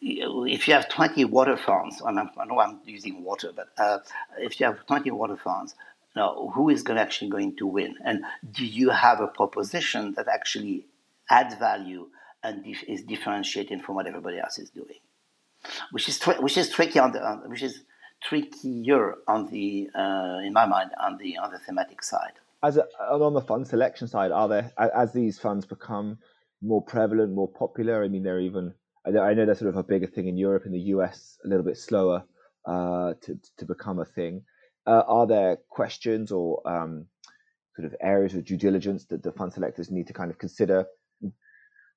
If 0.04 0.66
you 0.66 0.74
have 0.74 0.88
20 0.88 1.26
water 1.26 1.56
funds, 1.56 2.02
I 2.04 2.10
know 2.10 2.58
I'm 2.58 2.80
using 2.84 3.22
water, 3.22 3.52
but 3.54 3.68
uh, 3.78 4.00
if 4.36 4.58
you 4.58 4.66
have 4.66 4.84
20 4.84 5.12
water 5.12 5.36
funds, 5.36 5.76
now, 6.16 6.50
who 6.54 6.68
is 6.70 6.82
going 6.82 6.98
actually 6.98 7.30
going 7.30 7.56
to 7.56 7.66
win? 7.68 7.94
And 8.04 8.24
do 8.50 8.66
you 8.66 8.90
have 8.90 9.20
a 9.20 9.28
proposition 9.28 10.14
that 10.14 10.26
actually 10.26 10.86
adds 11.30 11.54
value 11.54 12.08
and 12.42 12.64
is 12.88 13.02
differentiating 13.04 13.80
from 13.80 13.94
what 13.94 14.08
everybody 14.08 14.40
else 14.40 14.58
is 14.58 14.70
doing? 14.70 14.98
Which 15.90 16.08
is 16.08 16.18
tri- 16.18 16.38
which 16.38 16.56
is 16.56 16.70
tricky 16.70 16.98
on 16.98 17.12
the 17.12 17.20
which 17.46 17.62
is 17.62 17.82
trickier 18.22 19.14
on 19.28 19.46
the 19.50 19.88
uh, 19.94 20.38
in 20.44 20.52
my 20.52 20.66
mind 20.66 20.90
on 21.00 21.18
the 21.18 21.38
on 21.38 21.50
the 21.52 21.58
thematic 21.58 22.02
side. 22.02 22.34
As 22.62 22.76
a, 22.76 22.86
on 23.00 23.34
the 23.34 23.40
fund 23.40 23.66
selection 23.66 24.06
side, 24.06 24.30
are 24.30 24.48
there 24.48 24.72
as 24.78 25.12
these 25.12 25.38
funds 25.38 25.66
become 25.66 26.18
more 26.60 26.82
prevalent, 26.82 27.32
more 27.32 27.48
popular? 27.48 28.04
I 28.04 28.08
mean, 28.08 28.22
they're 28.22 28.40
even 28.40 28.74
I 29.06 29.34
know 29.34 29.46
they're 29.46 29.54
sort 29.54 29.70
of 29.70 29.76
a 29.76 29.82
bigger 29.82 30.06
thing 30.06 30.28
in 30.28 30.36
Europe, 30.36 30.64
in 30.66 30.72
the 30.72 30.80
US, 30.94 31.38
a 31.44 31.48
little 31.48 31.64
bit 31.64 31.76
slower 31.76 32.24
uh, 32.66 33.14
to 33.22 33.38
to 33.58 33.64
become 33.64 33.98
a 33.98 34.04
thing. 34.04 34.44
Uh, 34.86 35.02
are 35.06 35.26
there 35.26 35.58
questions 35.68 36.32
or 36.32 36.60
um, 36.66 37.06
sort 37.76 37.86
of 37.86 37.94
areas 38.00 38.34
of 38.34 38.44
due 38.44 38.56
diligence 38.56 39.04
that 39.06 39.22
the 39.22 39.32
fund 39.32 39.52
selectors 39.52 39.90
need 39.90 40.06
to 40.08 40.12
kind 40.12 40.30
of 40.30 40.38
consider 40.38 40.86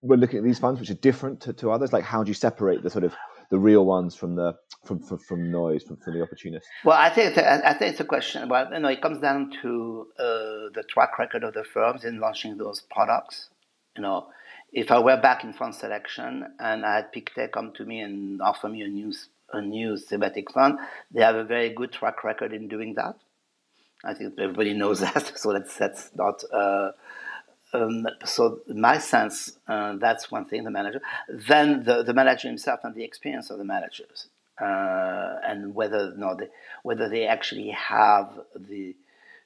We're 0.01 0.17
looking 0.17 0.37
at 0.37 0.43
these 0.43 0.59
funds, 0.59 0.79
which 0.79 0.91
are 0.91 0.95
different 1.09 1.41
to, 1.41 1.53
to 1.53 1.71
others? 1.71 1.91
Like, 1.91 2.03
how 2.03 2.23
do 2.23 2.29
you 2.29 2.35
separate 2.35 2.83
the 2.83 2.89
sort 2.89 3.05
of 3.05 3.15
the 3.49 3.59
real 3.59 3.85
ones 3.85 4.15
from 4.15 4.35
the 4.35 4.55
from 4.83 4.99
from, 4.99 5.17
from 5.17 5.51
noise 5.51 5.83
from, 5.83 5.97
from 5.97 6.13
the 6.13 6.21
opportunists? 6.21 6.69
Well, 6.83 6.97
I 6.97 7.09
think 7.09 7.37
I 7.37 7.73
think 7.73 7.91
it's 7.91 7.99
a 7.99 8.05
question. 8.05 8.47
Well, 8.49 8.73
you 8.73 8.79
know, 8.79 8.89
it 8.89 9.01
comes 9.01 9.19
down 9.19 9.51
to 9.61 10.07
uh, 10.17 10.23
the 10.73 10.83
track 10.87 11.17
record 11.19 11.43
of 11.43 11.53
the 11.53 11.63
firms 11.63 12.03
in 12.03 12.19
launching 12.19 12.57
those 12.57 12.81
products. 12.81 13.49
You 13.95 14.03
know, 14.03 14.27
if 14.73 14.91
I 14.91 14.99
were 14.99 15.17
back 15.17 15.43
in 15.43 15.53
fund 15.53 15.73
selection 15.73 16.45
and 16.59 16.85
I 16.85 16.97
had 16.97 17.11
Pictet 17.11 17.51
come 17.51 17.71
to 17.73 17.85
me 17.85 18.01
and 18.01 18.41
offer 18.41 18.67
me 18.67 18.81
a 18.81 18.87
new 18.87 19.13
a 19.53 19.61
new 19.61 19.97
thematic 19.97 20.51
fund. 20.51 20.79
They 21.11 21.21
have 21.21 21.35
a 21.35 21.43
very 21.43 21.69
good 21.69 21.91
track 21.91 22.23
record 22.23 22.53
in 22.53 22.67
doing 22.67 22.95
that. 22.95 23.15
I 24.03 24.13
think 24.13 24.35
everybody 24.39 24.73
knows 24.73 24.99
that, 25.05 25.37
so 25.37 25.53
that's 25.53 25.77
that's 25.77 26.11
not. 26.15 26.43
Uh, 26.51 26.91
um, 27.73 28.07
so 28.23 28.59
my 28.67 28.97
sense, 28.97 29.57
uh, 29.67 29.95
that's 29.97 30.31
one 30.31 30.45
thing. 30.45 30.63
The 30.63 30.71
manager, 30.71 31.01
then 31.29 31.83
the, 31.83 32.03
the 32.03 32.13
manager 32.13 32.47
himself 32.47 32.81
and 32.83 32.95
the 32.95 33.03
experience 33.03 33.49
of 33.49 33.57
the 33.57 33.65
managers, 33.65 34.27
uh, 34.59 35.35
and 35.45 35.75
whether 35.75 36.13
no, 36.15 36.35
they, 36.35 36.47
whether 36.83 37.09
they 37.09 37.27
actually 37.27 37.69
have 37.71 38.39
the, 38.55 38.95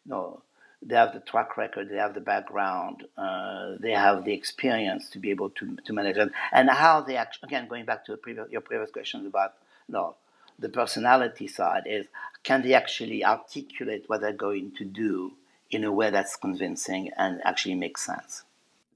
no, 0.05 0.43
they 0.81 0.95
have 0.95 1.13
the 1.13 1.21
track 1.21 1.57
record, 1.57 1.89
they 1.89 1.97
have 1.97 2.13
the 2.13 2.21
background, 2.21 3.05
uh, 3.17 3.75
they 3.79 3.91
have 3.91 4.25
the 4.25 4.33
experience 4.33 5.09
to 5.09 5.19
be 5.19 5.31
able 5.31 5.49
to 5.51 5.77
to 5.85 5.93
manage 5.93 6.17
it, 6.17 6.31
and 6.51 6.69
how 6.69 7.01
they 7.01 7.15
actually 7.15 7.47
again 7.47 7.67
going 7.67 7.85
back 7.85 8.05
to 8.05 8.15
previous, 8.17 8.49
your 8.51 8.61
previous 8.61 8.91
questions 8.91 9.25
about 9.25 9.53
no, 9.87 10.15
the 10.59 10.69
personality 10.69 11.47
side 11.47 11.83
is 11.85 12.07
can 12.43 12.61
they 12.61 12.73
actually 12.73 13.25
articulate 13.25 14.03
what 14.07 14.21
they're 14.21 14.33
going 14.33 14.71
to 14.77 14.85
do 14.85 15.31
in 15.71 15.83
a 15.83 15.91
way 15.91 16.09
that's 16.09 16.35
convincing 16.35 17.11
and 17.17 17.41
actually 17.43 17.75
makes 17.75 18.05
sense. 18.05 18.43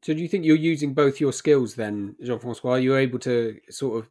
So, 0.01 0.13
do 0.13 0.21
you 0.21 0.27
think 0.27 0.45
you're 0.45 0.57
using 0.57 0.93
both 0.93 1.19
your 1.19 1.31
skills 1.31 1.75
then, 1.75 2.15
Jean 2.21 2.39
Francois? 2.39 2.71
Are 2.71 2.79
You're 2.79 2.99
able 2.99 3.19
to 3.19 3.59
sort 3.69 3.99
of, 3.99 4.09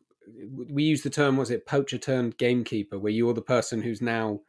we 0.71 0.85
use 0.85 1.03
the 1.03 1.11
term, 1.11 1.37
was 1.37 1.51
it 1.51 1.67
poacher 1.67 1.99
turned 1.99 2.39
gamekeeper, 2.39 2.99
where 2.99 3.13
you're 3.13 3.35
the 3.35 3.43
person 3.43 3.83
who's 3.83 4.01
now 4.01 4.41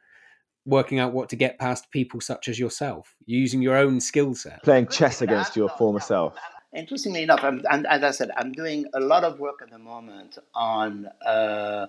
working 0.65 0.99
out 0.99 1.11
what 1.11 1.27
to 1.29 1.35
get 1.35 1.59
past 1.59 1.91
people 1.91 2.21
such 2.21 2.47
as 2.47 2.57
yourself, 2.57 3.15
You're 3.25 3.41
using 3.41 3.61
your 3.61 3.75
own 3.75 3.99
skill 3.99 4.33
set, 4.35 4.63
playing 4.63 4.87
chess 4.87 5.21
against 5.21 5.57
your 5.57 5.67
former 5.69 5.99
self. 5.99 6.35
Interestingly 6.73 7.23
enough, 7.23 7.43
I'm, 7.43 7.61
I'm, 7.69 7.85
as 7.85 8.03
I 8.03 8.11
said, 8.11 8.31
I'm 8.37 8.53
doing 8.53 8.85
a 8.93 8.99
lot 8.99 9.25
of 9.25 9.39
work 9.39 9.61
at 9.61 9.69
the 9.69 9.79
moment 9.79 10.37
on. 10.55 11.07
Uh, 11.25 11.87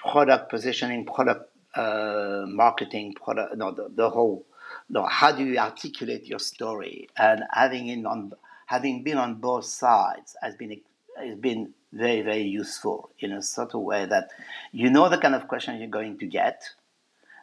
product 0.00 0.50
positioning, 0.50 1.04
product 1.04 1.50
uh, 1.74 2.44
marketing, 2.46 3.14
product, 3.14 3.56
no, 3.56 3.70
the, 3.70 3.90
the 3.94 4.10
whole, 4.10 4.46
no, 4.90 5.06
how 5.06 5.32
do 5.32 5.44
you 5.44 5.56
articulate 5.58 6.26
your 6.26 6.40
story? 6.40 7.08
And 7.16 7.44
having 7.52 7.86
in 7.86 8.04
on, 8.06 8.32
having 8.66 9.02
been 9.02 9.18
on 9.18 9.36
both 9.36 9.64
sides 9.64 10.36
has 10.42 10.56
been 10.56 10.80
has 11.16 11.36
been 11.36 11.72
very 11.92 12.22
very 12.22 12.42
useful 12.42 13.10
in 13.20 13.32
a 13.32 13.42
sort 13.42 13.74
of 13.74 13.80
way 13.80 14.04
that 14.06 14.30
you 14.72 14.90
know 14.90 15.08
the 15.08 15.18
kind 15.18 15.34
of 15.34 15.48
question 15.48 15.78
you're 15.78 15.88
going 15.88 16.18
to 16.18 16.26
get, 16.26 16.62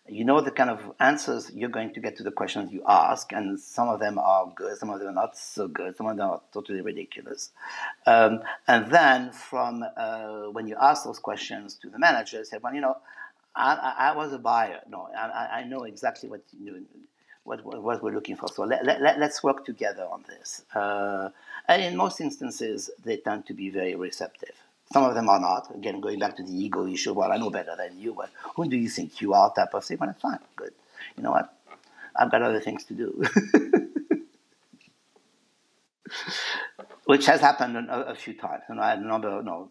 you 0.10 0.26
know 0.26 0.42
the 0.42 0.52
kind 0.52 0.70
of 0.70 0.92
answers 1.00 1.52
you're 1.54 1.70
going 1.70 1.94
to 1.94 2.00
get 2.02 2.18
to 2.18 2.24
the 2.24 2.32
questions 2.32 2.72
you 2.72 2.84
ask, 2.88 3.32
and 3.32 3.60
some 3.60 3.88
of 3.88 4.00
them 4.02 4.20
are 4.20 4.52
good, 4.54 4.78
some 4.78 4.90
of 4.90 5.00
them 5.00 5.10
are 5.10 5.14
not 5.14 5.38
so 5.38 5.70
good, 5.70 5.96
some 5.96 6.08
of 6.08 6.18
them 6.18 6.30
are 6.30 6.42
totally 6.54 6.82
ridiculous. 6.82 7.52
Um, 8.06 8.42
and 8.68 8.92
then 8.92 9.32
from 9.32 9.86
uh, 9.96 10.44
when 10.52 10.68
you 10.68 10.76
ask 10.80 11.06
those 11.06 11.20
questions 11.20 11.76
to 11.82 11.90
the 11.90 12.00
manager, 12.00 12.44
say, 12.44 12.58
well, 12.62 12.74
you 12.74 12.82
know, 12.82 12.98
I, 13.56 13.96
I, 13.98 14.16
was 14.16 14.34
a 14.34 14.38
buyer. 14.38 14.82
No, 14.88 15.10
I, 15.18 15.62
I 15.62 15.64
know 15.64 15.84
exactly 15.84 16.30
what 16.30 16.42
you 16.52 16.86
what, 17.48 17.64
what 17.64 18.04
we're 18.04 18.12
looking 18.12 18.36
for. 18.36 18.50
So 18.50 18.64
let, 18.64 18.86
let, 18.86 19.18
let's 19.20 19.42
work 19.42 19.66
together 19.66 20.04
on 20.04 20.26
this. 20.28 20.64
Uh, 20.76 21.30
and 21.68 21.82
in 21.82 21.96
most 21.96 22.20
instances, 22.22 22.90
they 23.04 23.18
tend 23.18 23.46
to 23.48 23.54
be 23.54 23.70
very 23.70 23.96
receptive. 23.96 24.52
Some 24.92 25.04
of 25.04 25.16
them 25.16 25.30
are 25.30 25.40
not. 25.40 25.74
Again, 25.74 26.00
going 26.02 26.20
back 26.20 26.36
to 26.38 26.44
the 26.44 26.52
ego 26.52 26.86
issue, 26.86 27.14
well, 27.14 27.32
I 27.32 27.38
know 27.38 27.50
better 27.50 27.76
than 27.78 27.98
you, 27.98 28.14
but 28.14 28.30
who 28.56 28.70
do 28.70 28.78
you 28.78 28.90
think 28.90 29.22
you 29.22 29.34
are? 29.34 29.54
Type 29.54 29.74
of 29.74 29.84
thing. 29.84 29.98
Well, 30.00 30.14
fine, 30.22 30.40
good. 30.56 30.74
You 31.16 31.24
know 31.24 31.32
what? 31.32 31.54
I've 32.16 32.32
got 32.32 32.42
other 32.42 32.60
things 32.60 32.84
to 32.86 32.94
do. 32.94 33.24
Which 37.06 37.26
has 37.28 37.42
happened 37.42 37.78
a, 37.78 38.10
a, 38.10 38.16
few 38.16 38.34
times. 38.34 38.64
And 38.68 38.80
I 38.82 38.92
had 38.92 39.00
a 39.00 39.08
number, 39.08 39.42
no, 39.42 39.70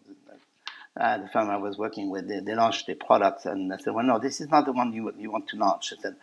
uh, 0.99 1.17
the 1.17 1.27
firm 1.27 1.49
I 1.49 1.57
was 1.57 1.77
working 1.77 2.09
with, 2.09 2.27
they, 2.27 2.39
they 2.39 2.55
launched 2.55 2.89
a 2.89 2.95
product, 2.95 3.45
and 3.45 3.71
I 3.71 3.77
said, 3.77 3.93
well, 3.93 4.05
no, 4.05 4.17
this 4.17 4.41
is 4.41 4.49
not 4.49 4.65
the 4.65 4.71
one 4.71 4.93
you, 4.93 5.13
you 5.17 5.29
want 5.31 5.47
to 5.49 5.57
launch. 5.57 5.93
I 5.97 6.01
said, 6.01 6.15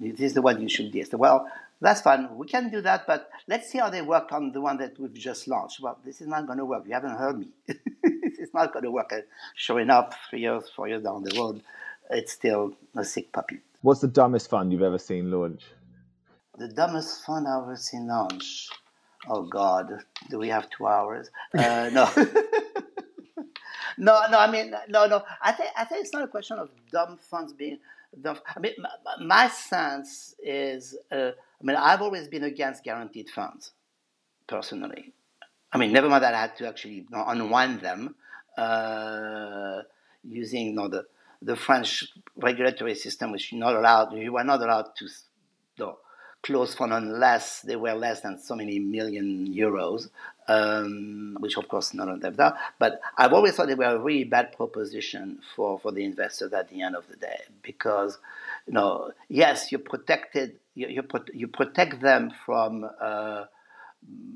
this 0.00 0.20
is 0.20 0.34
the 0.34 0.42
one 0.42 0.60
you 0.60 0.68
should 0.68 0.90
do. 0.90 1.04
Well, 1.12 1.46
that's 1.80 2.00
fine. 2.00 2.34
We 2.36 2.46
can 2.46 2.70
do 2.70 2.80
that, 2.82 3.06
but 3.06 3.30
let's 3.46 3.70
see 3.70 3.78
how 3.78 3.90
they 3.90 4.02
work 4.02 4.32
on 4.32 4.52
the 4.52 4.60
one 4.60 4.78
that 4.78 4.98
we've 4.98 5.12
just 5.12 5.46
launched. 5.46 5.80
Well, 5.80 5.98
this 6.04 6.20
is 6.20 6.26
not 6.26 6.46
going 6.46 6.58
to 6.58 6.64
work. 6.64 6.84
You 6.86 6.94
haven't 6.94 7.16
heard 7.16 7.38
me. 7.38 7.48
it's 8.02 8.52
not 8.54 8.72
going 8.72 8.84
to 8.84 8.90
work. 8.90 9.12
Showing 9.54 9.90
up 9.90 10.14
three 10.28 10.40
years, 10.40 10.70
four 10.74 10.88
years 10.88 11.02
down 11.02 11.22
the 11.22 11.38
road, 11.38 11.62
it's 12.10 12.32
still 12.32 12.74
a 12.96 13.04
sick 13.04 13.32
puppy. 13.32 13.60
What's 13.82 14.00
the 14.00 14.08
dumbest 14.08 14.50
fund 14.50 14.72
you've 14.72 14.82
ever 14.82 14.98
seen 14.98 15.30
launch? 15.30 15.64
The 16.58 16.68
dumbest 16.68 17.24
fund 17.24 17.46
I've 17.46 17.62
ever 17.62 17.76
seen 17.76 18.06
launch. 18.06 18.68
Oh 19.28 19.42
God, 19.42 20.00
do 20.28 20.38
we 20.38 20.48
have 20.48 20.68
two 20.70 20.86
hours? 20.86 21.30
Uh, 21.56 21.90
no. 21.92 22.08
no, 23.98 24.20
no. 24.30 24.38
I 24.38 24.50
mean, 24.50 24.74
no, 24.88 25.06
no. 25.06 25.22
I 25.42 25.52
think 25.52 25.70
I 25.76 25.84
think 25.84 26.02
it's 26.02 26.12
not 26.12 26.22
a 26.22 26.28
question 26.28 26.58
of 26.58 26.70
dumb 26.92 27.18
funds 27.18 27.52
being 27.52 27.78
dumb. 28.18 28.38
I 28.56 28.60
mean, 28.60 28.72
my, 28.78 28.90
my 29.24 29.48
sense 29.48 30.34
is, 30.42 30.96
uh, 31.10 31.30
I 31.60 31.64
mean, 31.64 31.76
I've 31.76 32.02
always 32.02 32.28
been 32.28 32.44
against 32.44 32.84
guaranteed 32.84 33.28
funds, 33.30 33.72
personally. 34.46 35.12
I 35.72 35.78
mean, 35.78 35.92
never 35.92 36.08
mind 36.08 36.24
that 36.24 36.34
I 36.34 36.40
had 36.40 36.56
to 36.56 36.68
actually 36.68 37.06
unwind 37.12 37.80
them 37.80 38.14
uh, 38.56 39.82
using 40.24 40.66
you 40.68 40.72
know, 40.72 40.88
the 40.88 41.06
the 41.42 41.56
French 41.56 42.04
regulatory 42.36 42.94
system, 42.94 43.32
which 43.32 43.52
not 43.52 43.74
allowed, 43.74 44.12
you 44.12 44.32
were 44.32 44.44
not 44.44 44.60
allowed 44.60 44.94
to 44.96 45.04
you 45.04 45.84
know, 45.86 45.98
close 46.42 46.74
fund 46.74 46.92
unless 46.92 47.62
they 47.62 47.76
were 47.76 47.94
less 47.94 48.20
than 48.20 48.38
so 48.38 48.54
many 48.54 48.78
million 48.78 49.46
euros, 49.52 50.10
um, 50.50 51.36
which 51.40 51.56
of 51.56 51.68
course 51.68 51.94
none 51.94 52.08
of 52.08 52.20
them 52.20 52.34
are. 52.38 52.56
But 52.78 53.00
I've 53.16 53.32
always 53.32 53.54
thought 53.54 53.68
they 53.68 53.74
were 53.74 53.84
a 53.84 53.98
really 53.98 54.24
bad 54.24 54.56
proposition 54.56 55.38
for, 55.54 55.78
for 55.78 55.92
the 55.92 56.04
investors 56.04 56.52
at 56.52 56.68
the 56.70 56.82
end 56.82 56.96
of 56.96 57.06
the 57.08 57.16
day 57.16 57.40
because, 57.62 58.18
you 58.66 58.72
know, 58.72 59.12
yes, 59.28 59.70
you 59.70 59.78
protected, 59.78 60.58
you, 60.74 60.88
you, 60.88 61.02
you 61.32 61.48
protect 61.48 62.00
them 62.00 62.32
from. 62.44 62.88
Uh, 63.00 63.44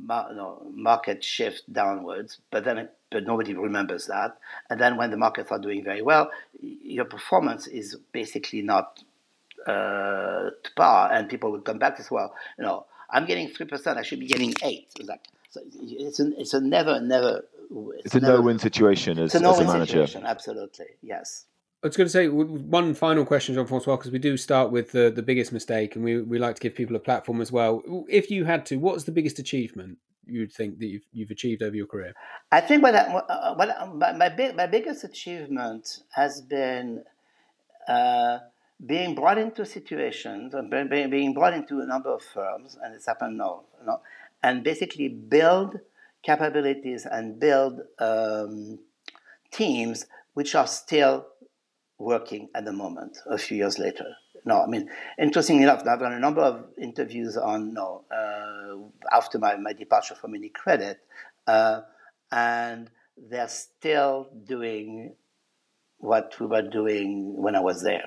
no, 0.07 0.62
market 0.74 1.24
shift 1.24 1.62
downwards, 1.72 2.38
but 2.50 2.64
then 2.64 2.77
it, 2.77 2.94
but 3.11 3.24
nobody 3.24 3.55
remembers 3.55 4.07
that. 4.07 4.37
And 4.68 4.79
then 4.79 4.98
when 4.98 5.11
the 5.11 5.16
markets 5.16 5.50
are 5.50 5.59
doing 5.59 5.83
very 5.83 6.03
well, 6.03 6.31
your 6.61 7.07
performance 7.07 7.66
is 7.66 7.96
basically 8.12 8.61
not 8.61 9.03
uh, 9.66 10.50
to 10.62 10.70
par, 10.77 11.12
and 11.12 11.31
people 11.31 11.50
would 11.53 11.64
come 11.64 11.79
back 11.79 11.98
as 11.98 12.11
well. 12.11 12.35
You 12.59 12.64
know, 12.64 12.85
I'm 13.09 13.24
getting 13.24 13.48
three 13.48 13.66
percent. 13.66 13.98
I 13.98 14.03
should 14.03 14.20
be 14.20 14.27
getting 14.27 14.53
eight. 14.62 14.88
Exactly. 15.00 15.33
So 15.55 15.61
it's 15.73 16.19
a 16.19 16.33
it's 16.37 16.53
a 16.53 16.61
never 16.61 17.01
never. 17.01 17.45
It's, 17.71 18.07
it's 18.07 18.14
a, 18.17 18.19
a 18.19 18.21
no-win 18.21 18.59
situation 18.59 19.19
as, 19.21 19.35
no 19.35 19.53
as 19.53 19.61
a 19.61 19.64
manager. 19.64 20.07
Situation, 20.07 20.27
absolutely, 20.27 20.87
yes. 21.01 21.47
I 21.83 21.87
was 21.87 21.97
going 21.97 22.07
to 22.07 22.11
say 22.11 22.29
one 22.29 22.95
final 22.95 23.25
question, 23.25 23.55
Jean 23.55 23.67
Francois, 23.67 23.97
because 23.97 24.11
we 24.11 24.19
do 24.19 24.37
start 24.37 24.73
with 24.73 24.90
the, 24.93 25.12
the 25.14 25.23
biggest 25.23 25.53
mistake, 25.53 25.95
and 25.95 26.05
we, 26.05 26.21
we 26.23 26.38
like 26.38 26.57
to 26.57 26.61
give 26.61 26.75
people 26.75 26.97
a 26.97 26.99
platform 26.99 27.40
as 27.40 27.53
well. 27.53 27.83
If 28.09 28.31
you 28.31 28.47
had 28.47 28.67
to, 28.67 28.77
what's 28.77 29.05
the 29.05 29.12
biggest 29.12 29.38
achievement 29.38 29.99
you'd 30.27 30.51
think 30.51 30.79
that 30.79 30.87
you've, 30.87 31.07
you've 31.12 31.31
achieved 31.31 31.62
over 31.62 31.77
your 31.77 31.87
career? 31.87 32.14
I 32.51 32.62
think 32.62 32.83
what, 32.83 32.97
I, 32.97 33.12
what 33.12 33.29
uh, 33.29 33.75
uh, 33.81 33.87
my, 33.87 34.12
my, 34.12 34.29
big, 34.31 34.57
my 34.57 34.67
biggest 34.67 35.05
achievement 35.05 36.01
has 36.14 36.40
been 36.40 37.05
uh, 37.87 38.38
being 38.85 39.14
brought 39.14 39.38
into 39.38 39.67
situations, 39.67 40.55
uh, 40.55 40.62
being, 40.62 41.11
being 41.11 41.35
brought 41.35 41.55
into 41.55 41.81
a 41.81 41.87
number 41.87 42.12
of 42.12 42.23
firms, 42.23 42.79
and 42.83 42.95
it's 42.95 43.07
happened 43.07 43.37
now, 43.37 43.61
you 43.79 43.87
know, 43.87 44.01
and 44.44 44.62
basically 44.62 45.09
build 45.09 45.80
capabilities 46.22 47.07
and 47.11 47.40
build 47.40 47.80
um, 47.98 48.78
teams 49.50 50.07
which 50.35 50.54
are 50.54 50.66
still 50.66 51.26
working 51.98 52.48
at 52.54 52.66
the 52.66 52.72
moment, 52.72 53.16
a 53.26 53.38
few 53.38 53.57
years 53.57 53.78
later. 53.78 54.04
No, 54.44 54.62
I 54.62 54.66
mean, 54.66 54.90
interestingly 55.18 55.62
enough, 55.62 55.87
I've 55.87 55.98
done 55.98 56.12
a 56.12 56.18
number 56.18 56.42
of 56.42 56.66
interviews 56.78 57.38
on 57.38 57.72
no 57.72 58.04
uh, 58.11 59.16
after 59.16 59.38
my, 59.38 59.57
my 59.57 59.72
departure 59.72 60.14
from 60.14 60.35
UniCredit, 60.35 60.96
uh, 61.46 61.80
and 62.30 62.90
they're 63.16 63.48
still 63.48 64.28
doing 64.44 65.14
what 65.96 66.38
we 66.38 66.46
were 66.46 66.68
doing 66.68 67.40
when 67.40 67.57
I 67.57 67.61
was 67.61 67.83
there. 67.83 68.04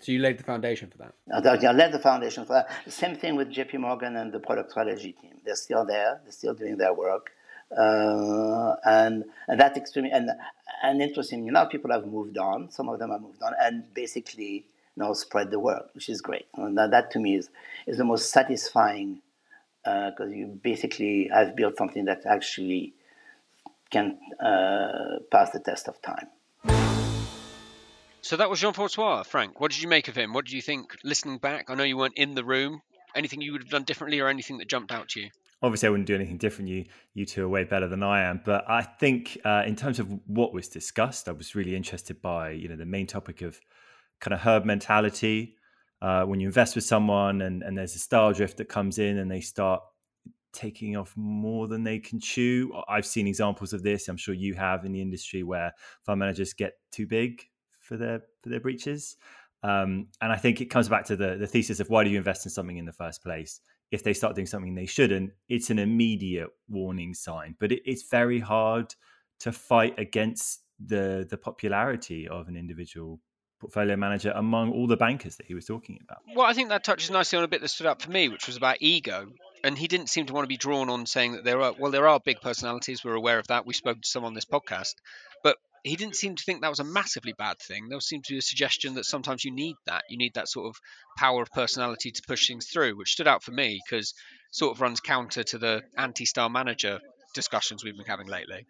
So 0.00 0.12
you 0.12 0.20
laid 0.20 0.38
the 0.38 0.44
foundation 0.44 0.90
for 0.90 0.98
that. 0.98 1.66
I 1.66 1.72
laid 1.72 1.92
the 1.92 1.98
foundation 1.98 2.44
for 2.44 2.52
that. 2.54 2.68
Same 2.92 3.16
thing 3.16 3.36
with 3.36 3.52
JP 3.52 3.80
Morgan 3.80 4.16
and 4.16 4.32
the 4.32 4.38
product 4.38 4.70
strategy 4.70 5.12
team. 5.12 5.34
They're 5.44 5.56
still 5.56 5.84
there. 5.84 6.20
They're 6.22 6.32
still 6.32 6.54
doing 6.54 6.76
their 6.76 6.94
work, 6.94 7.30
uh, 7.76 8.76
and 8.84 9.24
and 9.48 9.60
that's 9.60 9.76
extremely 9.76 10.10
and 10.12 10.30
and 10.82 11.02
interestingly 11.02 11.48
enough, 11.48 11.70
people 11.70 11.90
have 11.90 12.06
moved 12.06 12.38
on. 12.38 12.70
Some 12.70 12.88
of 12.88 12.98
them 12.98 13.10
have 13.10 13.22
moved 13.22 13.42
on, 13.42 13.54
and 13.60 13.92
basically 13.92 14.66
now 14.96 15.12
spread 15.12 15.50
the 15.50 15.58
word, 15.58 15.82
which 15.94 16.08
is 16.08 16.20
great. 16.20 16.46
And 16.54 16.76
that, 16.78 16.90
that 16.92 17.10
to 17.12 17.18
me 17.18 17.36
is 17.36 17.50
is 17.86 17.98
the 17.98 18.04
most 18.04 18.30
satisfying 18.30 19.20
because 19.84 20.30
uh, 20.30 20.34
you 20.34 20.46
basically 20.62 21.30
have 21.32 21.56
built 21.56 21.76
something 21.76 22.04
that 22.04 22.26
actually 22.26 22.94
can 23.90 24.18
uh, 24.38 25.18
pass 25.30 25.50
the 25.50 25.60
test 25.60 25.88
of 25.88 26.00
time. 26.02 26.28
So 28.28 28.36
that 28.36 28.50
was 28.50 28.60
Jean 28.60 28.74
Francois. 28.74 29.22
Frank, 29.22 29.58
what 29.58 29.70
did 29.70 29.80
you 29.80 29.88
make 29.88 30.06
of 30.08 30.14
him? 30.14 30.34
What 30.34 30.44
did 30.44 30.52
you 30.52 30.60
think 30.60 30.98
listening 31.02 31.38
back? 31.38 31.70
I 31.70 31.74
know 31.74 31.82
you 31.82 31.96
weren't 31.96 32.18
in 32.18 32.34
the 32.34 32.44
room. 32.44 32.82
Anything 33.16 33.40
you 33.40 33.52
would 33.52 33.62
have 33.62 33.70
done 33.70 33.84
differently 33.84 34.20
or 34.20 34.28
anything 34.28 34.58
that 34.58 34.68
jumped 34.68 34.92
out 34.92 35.08
to 35.08 35.20
you? 35.22 35.30
Obviously, 35.62 35.86
I 35.86 35.90
wouldn't 35.90 36.08
do 36.08 36.14
anything 36.14 36.36
different. 36.36 36.68
You, 36.68 36.84
you 37.14 37.24
two 37.24 37.42
are 37.46 37.48
way 37.48 37.64
better 37.64 37.88
than 37.88 38.02
I 38.02 38.24
am. 38.24 38.42
But 38.44 38.68
I 38.68 38.82
think, 38.82 39.38
uh, 39.46 39.62
in 39.66 39.76
terms 39.76 39.98
of 39.98 40.12
what 40.26 40.52
was 40.52 40.68
discussed, 40.68 41.26
I 41.26 41.32
was 41.32 41.54
really 41.54 41.74
interested 41.74 42.20
by 42.20 42.50
you 42.50 42.68
know 42.68 42.76
the 42.76 42.84
main 42.84 43.06
topic 43.06 43.40
of 43.40 43.58
kind 44.20 44.34
of 44.34 44.40
herd 44.40 44.66
mentality. 44.66 45.56
Uh, 46.02 46.24
when 46.24 46.38
you 46.38 46.48
invest 46.48 46.74
with 46.74 46.84
someone 46.84 47.40
and, 47.40 47.62
and 47.62 47.78
there's 47.78 47.94
a 47.94 47.98
style 47.98 48.34
drift 48.34 48.58
that 48.58 48.68
comes 48.68 48.98
in 48.98 49.16
and 49.16 49.30
they 49.30 49.40
start 49.40 49.80
taking 50.52 50.98
off 50.98 51.14
more 51.16 51.66
than 51.66 51.82
they 51.82 51.98
can 51.98 52.20
chew. 52.20 52.74
I've 52.90 53.06
seen 53.06 53.26
examples 53.26 53.72
of 53.72 53.82
this. 53.82 54.06
I'm 54.06 54.18
sure 54.18 54.34
you 54.34 54.52
have 54.52 54.84
in 54.84 54.92
the 54.92 55.00
industry 55.00 55.42
where 55.44 55.72
fund 56.04 56.18
managers 56.18 56.52
get 56.52 56.74
too 56.92 57.06
big 57.06 57.42
for 57.88 57.96
their 57.96 58.22
for 58.42 58.50
their 58.50 58.60
breaches. 58.60 59.16
Um, 59.62 60.06
and 60.20 60.30
I 60.30 60.36
think 60.36 60.60
it 60.60 60.66
comes 60.66 60.88
back 60.88 61.06
to 61.06 61.16
the 61.16 61.36
the 61.36 61.46
thesis 61.46 61.80
of 61.80 61.88
why 61.88 62.04
do 62.04 62.10
you 62.10 62.18
invest 62.18 62.46
in 62.46 62.50
something 62.50 62.76
in 62.76 62.84
the 62.84 62.92
first 62.92 63.22
place? 63.22 63.60
If 63.90 64.04
they 64.04 64.12
start 64.12 64.34
doing 64.34 64.46
something 64.46 64.74
they 64.74 64.86
shouldn't, 64.86 65.32
it's 65.48 65.70
an 65.70 65.78
immediate 65.78 66.50
warning 66.68 67.14
sign. 67.14 67.56
But 67.58 67.72
it, 67.72 67.82
it's 67.86 68.08
very 68.10 68.38
hard 68.38 68.94
to 69.40 69.52
fight 69.52 69.98
against 69.98 70.60
the 70.78 71.26
the 71.28 71.38
popularity 71.38 72.28
of 72.28 72.48
an 72.48 72.56
individual 72.56 73.20
portfolio 73.60 73.96
manager 73.96 74.32
among 74.36 74.72
all 74.72 74.86
the 74.86 74.96
bankers 74.96 75.36
that 75.36 75.46
he 75.46 75.54
was 75.54 75.64
talking 75.64 75.98
about. 76.02 76.18
Well, 76.34 76.46
I 76.46 76.52
think 76.52 76.68
that 76.68 76.84
touches 76.84 77.10
nicely 77.10 77.38
on 77.38 77.44
a 77.44 77.48
bit 77.48 77.60
that 77.60 77.68
stood 77.68 77.86
out 77.86 78.00
for 78.00 78.10
me, 78.10 78.28
which 78.28 78.46
was 78.46 78.56
about 78.56 78.76
ego. 78.80 79.28
And 79.64 79.76
he 79.76 79.88
didn't 79.88 80.08
seem 80.08 80.26
to 80.26 80.32
want 80.32 80.44
to 80.44 80.48
be 80.48 80.56
drawn 80.56 80.88
on 80.88 81.04
saying 81.04 81.32
that 81.32 81.42
there 81.42 81.60
are 81.60 81.74
well, 81.76 81.90
there 81.90 82.06
are 82.06 82.20
big 82.20 82.40
personalities. 82.40 83.04
We're 83.04 83.14
aware 83.14 83.40
of 83.40 83.48
that. 83.48 83.66
We 83.66 83.74
spoke 83.74 84.00
to 84.00 84.08
some 84.08 84.24
on 84.24 84.34
this 84.34 84.44
podcast, 84.44 84.94
he 85.84 85.96
didn't 85.96 86.16
seem 86.16 86.34
to 86.34 86.44
think 86.44 86.62
that 86.62 86.70
was 86.70 86.80
a 86.80 86.84
massively 86.84 87.34
bad 87.36 87.56
thing. 87.58 87.88
There 87.88 88.00
seemed 88.00 88.24
to 88.24 88.34
be 88.34 88.38
a 88.38 88.42
suggestion 88.42 88.94
that 88.94 89.04
sometimes 89.04 89.44
you 89.44 89.52
need 89.52 89.76
that. 89.86 90.04
You 90.08 90.18
need 90.18 90.34
that 90.34 90.48
sort 90.48 90.66
of 90.66 90.76
power 91.16 91.42
of 91.42 91.50
personality 91.50 92.10
to 92.10 92.22
push 92.26 92.48
things 92.48 92.66
through, 92.66 92.96
which 92.96 93.12
stood 93.12 93.28
out 93.28 93.42
for 93.42 93.52
me 93.52 93.80
because 93.84 94.14
sort 94.50 94.74
of 94.74 94.80
runs 94.80 95.00
counter 95.00 95.42
to 95.44 95.58
the 95.58 95.82
anti-star 95.96 96.48
manager 96.48 97.00
discussions 97.34 97.84
we've 97.84 97.96
been 97.96 98.06
having 98.06 98.26
lately. 98.26 98.66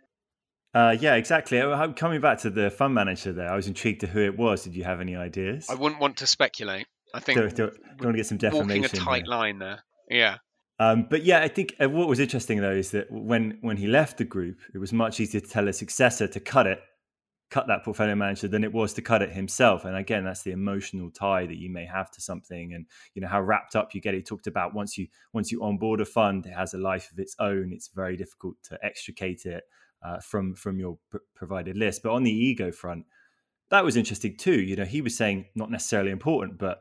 Uh, 0.75 0.97
yeah, 1.01 1.15
exactly. 1.15 1.61
Uh, 1.61 1.93
coming 1.93 2.21
back 2.21 2.39
to 2.39 2.51
the 2.51 2.71
fund 2.71 2.95
manager 2.95 3.33
there, 3.33 3.51
I 3.51 3.57
was 3.57 3.67
intrigued 3.67 4.01
to 4.01 4.07
who 4.07 4.21
it 4.21 4.37
was. 4.37 4.65
Did 4.65 4.77
you 4.77 4.85
have 4.85 5.01
any 5.01 5.17
ideas? 5.17 5.67
I 5.71 5.75
wouldn't 5.75 6.01
want 6.01 6.19
to 6.19 6.27
speculate. 6.27 6.87
I 7.15 7.21
think 7.21 7.39
do, 7.39 7.49
do, 7.49 7.71
do 7.71 8.05
want 8.05 8.15
to 8.15 8.19
get 8.19 8.27
some 8.27 8.39
defamation. 8.39 8.83
Walking 8.83 9.01
a 9.01 9.05
tight 9.05 9.25
there. 9.27 9.37
line 9.37 9.59
there. 9.59 9.83
Yeah. 10.11 10.37
Um, 10.79 11.07
but 11.09 11.25
yeah, 11.25 11.41
I 11.41 11.49
think 11.49 11.75
uh, 11.81 11.89
what 11.89 12.07
was 12.07 12.21
interesting 12.21 12.61
though 12.61 12.71
is 12.71 12.93
that 12.93 13.11
when 13.11 13.59
when 13.63 13.79
he 13.79 13.87
left 13.87 14.19
the 14.19 14.25
group, 14.25 14.59
it 14.75 14.79
was 14.79 14.93
much 14.93 15.19
easier 15.19 15.41
to 15.41 15.49
tell 15.49 15.67
a 15.69 15.73
successor 15.73 16.29
to 16.29 16.39
cut 16.39 16.67
it 16.67 16.81
cut 17.51 17.67
that 17.67 17.85
portfolio 17.85 18.15
manager 18.15 18.49
than 18.49 18.65
it 18.65 18.73
was 18.73 18.93
to 18.95 19.03
cut 19.03 19.23
it 19.23 19.33
himself. 19.33 19.85
And 19.85 19.97
again, 19.97 20.25
that's 20.25 20.43
the 20.43 20.51
emotional 20.51 21.11
tie 21.11 21.47
that 21.47 21.57
you 21.57 21.71
may 21.71 21.87
have 21.87 22.11
to 22.13 22.21
something, 22.21 22.75
and 22.75 22.87
you 23.15 23.23
know 23.23 23.29
how 23.29 23.41
wrapped 23.41 23.77
up 23.77 23.95
you 23.95 24.01
get. 24.01 24.15
He 24.15 24.23
talked 24.23 24.47
about 24.47 24.75
once 24.75 24.99
you 24.99 25.07
once 25.33 25.51
you 25.51 25.63
onboard 25.63 26.01
a 26.01 26.05
fund, 26.05 26.47
it 26.47 26.53
has 26.53 26.75
a 26.75 26.79
life 26.79 27.11
of 27.13 27.19
its 27.19 27.35
own. 27.39 27.73
It's 27.73 27.89
very 27.89 28.17
difficult 28.17 28.57
to 28.65 28.79
extricate 28.83 29.47
it 29.47 29.65
uh, 30.03 30.21
from 30.21 30.55
from 30.55 30.79
your 30.79 30.99
pr- 31.11 31.19
provided 31.35 31.77
list. 31.77 32.03
But 32.03 32.13
on 32.13 32.23
the 32.23 32.33
ego 32.33 32.71
front, 32.71 33.07
that 33.71 33.85
was 33.85 33.97
interesting 33.97 34.37
too. 34.37 34.61
You 34.61 34.77
know, 34.77 34.85
he 34.85 35.01
was 35.01 35.17
saying 35.17 35.47
not 35.55 35.71
necessarily 35.71 36.11
important, 36.11 36.59
but 36.59 36.81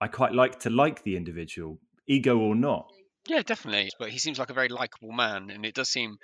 I 0.00 0.08
quite 0.08 0.32
like 0.32 0.60
to 0.60 0.70
like 0.70 1.02
the 1.04 1.16
individual, 1.16 1.78
ego 2.06 2.38
or 2.38 2.54
not. 2.54 2.90
Yeah, 3.28 3.42
definitely. 3.42 3.90
But 3.98 4.10
he 4.10 4.18
seems 4.18 4.38
like 4.38 4.50
a 4.50 4.54
very 4.54 4.68
likable 4.68 5.12
man, 5.12 5.50
and 5.50 5.64
it 5.64 5.74
does 5.74 5.88
seem 5.88 6.18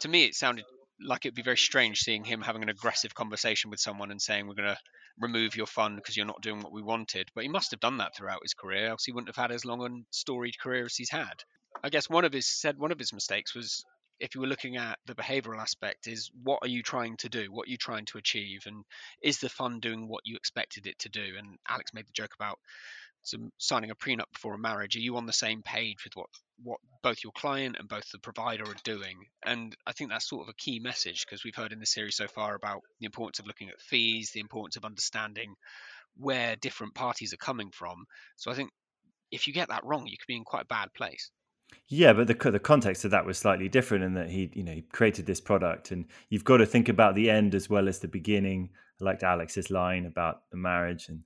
to 0.00 0.08
me 0.08 0.24
it 0.24 0.34
sounded 0.34 0.64
like 1.00 1.24
it'd 1.24 1.34
be 1.34 1.42
very 1.42 1.56
strange 1.56 2.00
seeing 2.00 2.24
him 2.24 2.40
having 2.40 2.62
an 2.62 2.68
aggressive 2.68 3.14
conversation 3.14 3.70
with 3.70 3.80
someone 3.80 4.10
and 4.10 4.20
saying 4.20 4.46
we're 4.46 4.54
going 4.54 4.68
to 4.68 4.78
remove 5.18 5.56
your 5.56 5.66
fund 5.66 5.96
because 5.96 6.16
you're 6.16 6.26
not 6.26 6.42
doing 6.42 6.60
what 6.60 6.72
we 6.72 6.82
wanted. 6.82 7.28
But 7.34 7.44
he 7.44 7.48
must 7.48 7.70
have 7.70 7.80
done 7.80 7.98
that 7.98 8.16
throughout 8.16 8.42
his 8.42 8.54
career, 8.54 8.88
else 8.88 9.04
he 9.04 9.12
wouldn't 9.12 9.34
have 9.34 9.42
had 9.42 9.52
as 9.52 9.64
long 9.64 9.84
and 9.84 10.04
storied 10.10 10.58
career 10.58 10.84
as 10.84 10.96
he's 10.96 11.10
had. 11.10 11.42
I 11.82 11.90
guess 11.90 12.08
one 12.08 12.24
of 12.24 12.32
his 12.32 12.48
said 12.48 12.78
one 12.78 12.92
of 12.92 12.98
his 12.98 13.12
mistakes 13.12 13.54
was 13.54 13.84
if 14.20 14.34
you 14.34 14.40
were 14.40 14.46
looking 14.46 14.76
at 14.76 14.98
the 15.06 15.14
behavioral 15.14 15.60
aspect 15.60 16.06
is 16.06 16.30
what 16.42 16.58
are 16.62 16.68
you 16.68 16.82
trying 16.82 17.16
to 17.18 17.28
do 17.28 17.46
what 17.50 17.68
are 17.68 17.70
you 17.70 17.76
trying 17.76 18.04
to 18.06 18.18
achieve 18.18 18.62
and 18.66 18.84
is 19.22 19.38
the 19.38 19.48
fund 19.48 19.80
doing 19.80 20.08
what 20.08 20.22
you 20.24 20.34
expected 20.36 20.86
it 20.86 20.98
to 20.98 21.08
do 21.08 21.34
and 21.38 21.56
alex 21.68 21.92
made 21.94 22.06
the 22.06 22.12
joke 22.12 22.34
about 22.34 22.58
some 23.28 23.50
signing 23.58 23.90
a 23.90 23.94
prenup 23.94 24.30
before 24.32 24.54
a 24.54 24.58
marriage 24.58 24.96
are 24.96 25.00
you 25.00 25.16
on 25.16 25.26
the 25.26 25.32
same 25.32 25.62
page 25.62 26.04
with 26.04 26.14
what 26.14 26.28
what 26.62 26.80
both 27.02 27.22
your 27.22 27.32
client 27.32 27.76
and 27.78 27.88
both 27.88 28.10
the 28.10 28.18
provider 28.18 28.64
are 28.64 28.74
doing 28.84 29.18
and 29.44 29.76
i 29.86 29.92
think 29.92 30.10
that's 30.10 30.28
sort 30.28 30.42
of 30.42 30.48
a 30.48 30.54
key 30.54 30.80
message 30.80 31.24
because 31.24 31.44
we've 31.44 31.54
heard 31.54 31.72
in 31.72 31.78
the 31.78 31.86
series 31.86 32.16
so 32.16 32.26
far 32.26 32.54
about 32.54 32.82
the 33.00 33.06
importance 33.06 33.38
of 33.38 33.46
looking 33.46 33.68
at 33.68 33.80
fees 33.80 34.32
the 34.32 34.40
importance 34.40 34.76
of 34.76 34.84
understanding 34.84 35.54
where 36.16 36.56
different 36.56 36.94
parties 36.94 37.32
are 37.32 37.38
coming 37.38 37.70
from 37.70 38.04
so 38.36 38.50
i 38.50 38.54
think 38.54 38.70
if 39.30 39.46
you 39.46 39.52
get 39.52 39.68
that 39.68 39.84
wrong, 39.84 40.06
you 40.06 40.16
could 40.16 40.26
be 40.26 40.36
in 40.36 40.44
quite 40.44 40.62
a 40.62 40.66
bad 40.66 40.92
place. 40.94 41.30
Yeah, 41.88 42.14
but 42.14 42.26
the 42.26 42.50
the 42.50 42.58
context 42.58 43.04
of 43.04 43.10
that 43.10 43.26
was 43.26 43.38
slightly 43.38 43.68
different 43.68 44.04
in 44.04 44.14
that 44.14 44.30
he, 44.30 44.50
you 44.54 44.62
know, 44.62 44.72
he 44.72 44.82
created 44.82 45.26
this 45.26 45.40
product, 45.40 45.90
and 45.90 46.06
you've 46.30 46.44
got 46.44 46.58
to 46.58 46.66
think 46.66 46.88
about 46.88 47.14
the 47.14 47.28
end 47.28 47.54
as 47.54 47.68
well 47.68 47.88
as 47.88 47.98
the 47.98 48.08
beginning. 48.08 48.70
I 49.00 49.04
liked 49.04 49.22
Alex's 49.22 49.70
line 49.70 50.06
about 50.06 50.42
the 50.50 50.56
marriage 50.56 51.08
and 51.08 51.22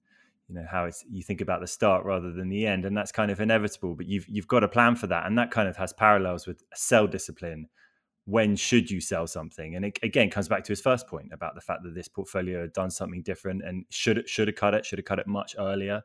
you 0.48 0.54
know 0.54 0.66
how 0.70 0.84
it's 0.84 1.04
you 1.10 1.22
think 1.22 1.40
about 1.40 1.60
the 1.60 1.66
start 1.66 2.04
rather 2.04 2.32
than 2.32 2.48
the 2.48 2.66
end, 2.66 2.84
and 2.84 2.96
that's 2.96 3.12
kind 3.12 3.30
of 3.30 3.40
inevitable. 3.40 3.94
But 3.94 4.06
you've 4.06 4.28
you've 4.28 4.48
got 4.48 4.64
a 4.64 4.68
plan 4.68 4.96
for 4.96 5.06
that, 5.08 5.26
and 5.26 5.38
that 5.38 5.50
kind 5.50 5.68
of 5.68 5.76
has 5.76 5.92
parallels 5.92 6.46
with 6.46 6.62
sell 6.74 7.06
discipline. 7.06 7.68
When 8.24 8.54
should 8.54 8.88
you 8.88 9.00
sell 9.00 9.26
something? 9.26 9.74
And 9.74 9.84
it 9.84 9.98
again 10.02 10.30
comes 10.30 10.48
back 10.48 10.62
to 10.64 10.72
his 10.72 10.80
first 10.80 11.08
point 11.08 11.30
about 11.32 11.56
the 11.56 11.60
fact 11.60 11.82
that 11.82 11.94
this 11.94 12.06
portfolio 12.06 12.60
had 12.60 12.72
done 12.72 12.90
something 12.90 13.22
different 13.22 13.62
and 13.64 13.84
should 13.90 14.28
should 14.28 14.48
have 14.48 14.56
cut 14.56 14.74
it, 14.74 14.86
should 14.86 14.98
have 14.98 15.06
cut 15.06 15.18
it 15.18 15.26
much 15.26 15.56
earlier 15.58 16.02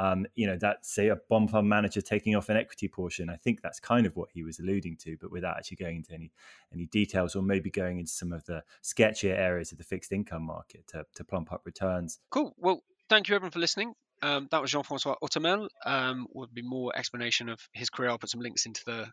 um, 0.00 0.26
you 0.34 0.46
know, 0.46 0.56
that 0.56 0.86
say 0.86 1.08
a 1.08 1.16
bond 1.28 1.50
fund 1.50 1.68
manager 1.68 2.00
taking 2.00 2.34
off 2.34 2.48
an 2.48 2.56
equity 2.56 2.88
portion. 2.88 3.28
I 3.28 3.36
think 3.36 3.60
that's 3.60 3.78
kind 3.78 4.06
of 4.06 4.16
what 4.16 4.30
he 4.32 4.42
was 4.42 4.58
alluding 4.58 4.96
to, 5.02 5.18
but 5.20 5.30
without 5.30 5.58
actually 5.58 5.76
going 5.76 5.96
into 5.96 6.14
any 6.14 6.32
any 6.72 6.86
details 6.86 7.36
or 7.36 7.42
maybe 7.42 7.70
going 7.70 7.98
into 7.98 8.10
some 8.10 8.32
of 8.32 8.42
the 8.46 8.62
sketchier 8.82 9.36
areas 9.36 9.72
of 9.72 9.78
the 9.78 9.84
fixed 9.84 10.10
income 10.10 10.42
market 10.42 10.86
to, 10.88 11.04
to 11.14 11.22
plump 11.22 11.52
up 11.52 11.60
returns. 11.66 12.18
Cool. 12.30 12.54
Well, 12.56 12.82
thank 13.10 13.28
you 13.28 13.34
everyone 13.34 13.50
for 13.50 13.58
listening. 13.58 13.92
Um, 14.22 14.46
that 14.52 14.62
was 14.62 14.70
Jean-Francois 14.70 15.16
Automel. 15.22 15.68
Um, 15.84 16.26
would 16.32 16.54
be 16.54 16.62
more 16.62 16.92
explanation 16.96 17.48
of 17.48 17.60
his 17.72 17.90
career. 17.90 18.10
I'll 18.10 18.18
put 18.18 18.30
some 18.30 18.40
links 18.40 18.64
into 18.66 18.82
the, 18.86 19.08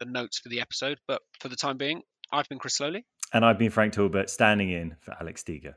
the 0.00 0.06
notes 0.06 0.38
for 0.38 0.48
the 0.48 0.60
episode. 0.60 0.98
But 1.06 1.20
for 1.38 1.48
the 1.48 1.56
time 1.56 1.76
being, 1.76 2.02
I've 2.32 2.48
been 2.48 2.58
Chris 2.58 2.78
Sloley. 2.78 3.02
And 3.32 3.44
I've 3.44 3.58
been 3.58 3.70
Frank 3.70 3.92
Talbot, 3.92 4.30
standing 4.30 4.70
in 4.70 4.96
for 5.00 5.14
Alex 5.20 5.42
Steger. 5.42 5.76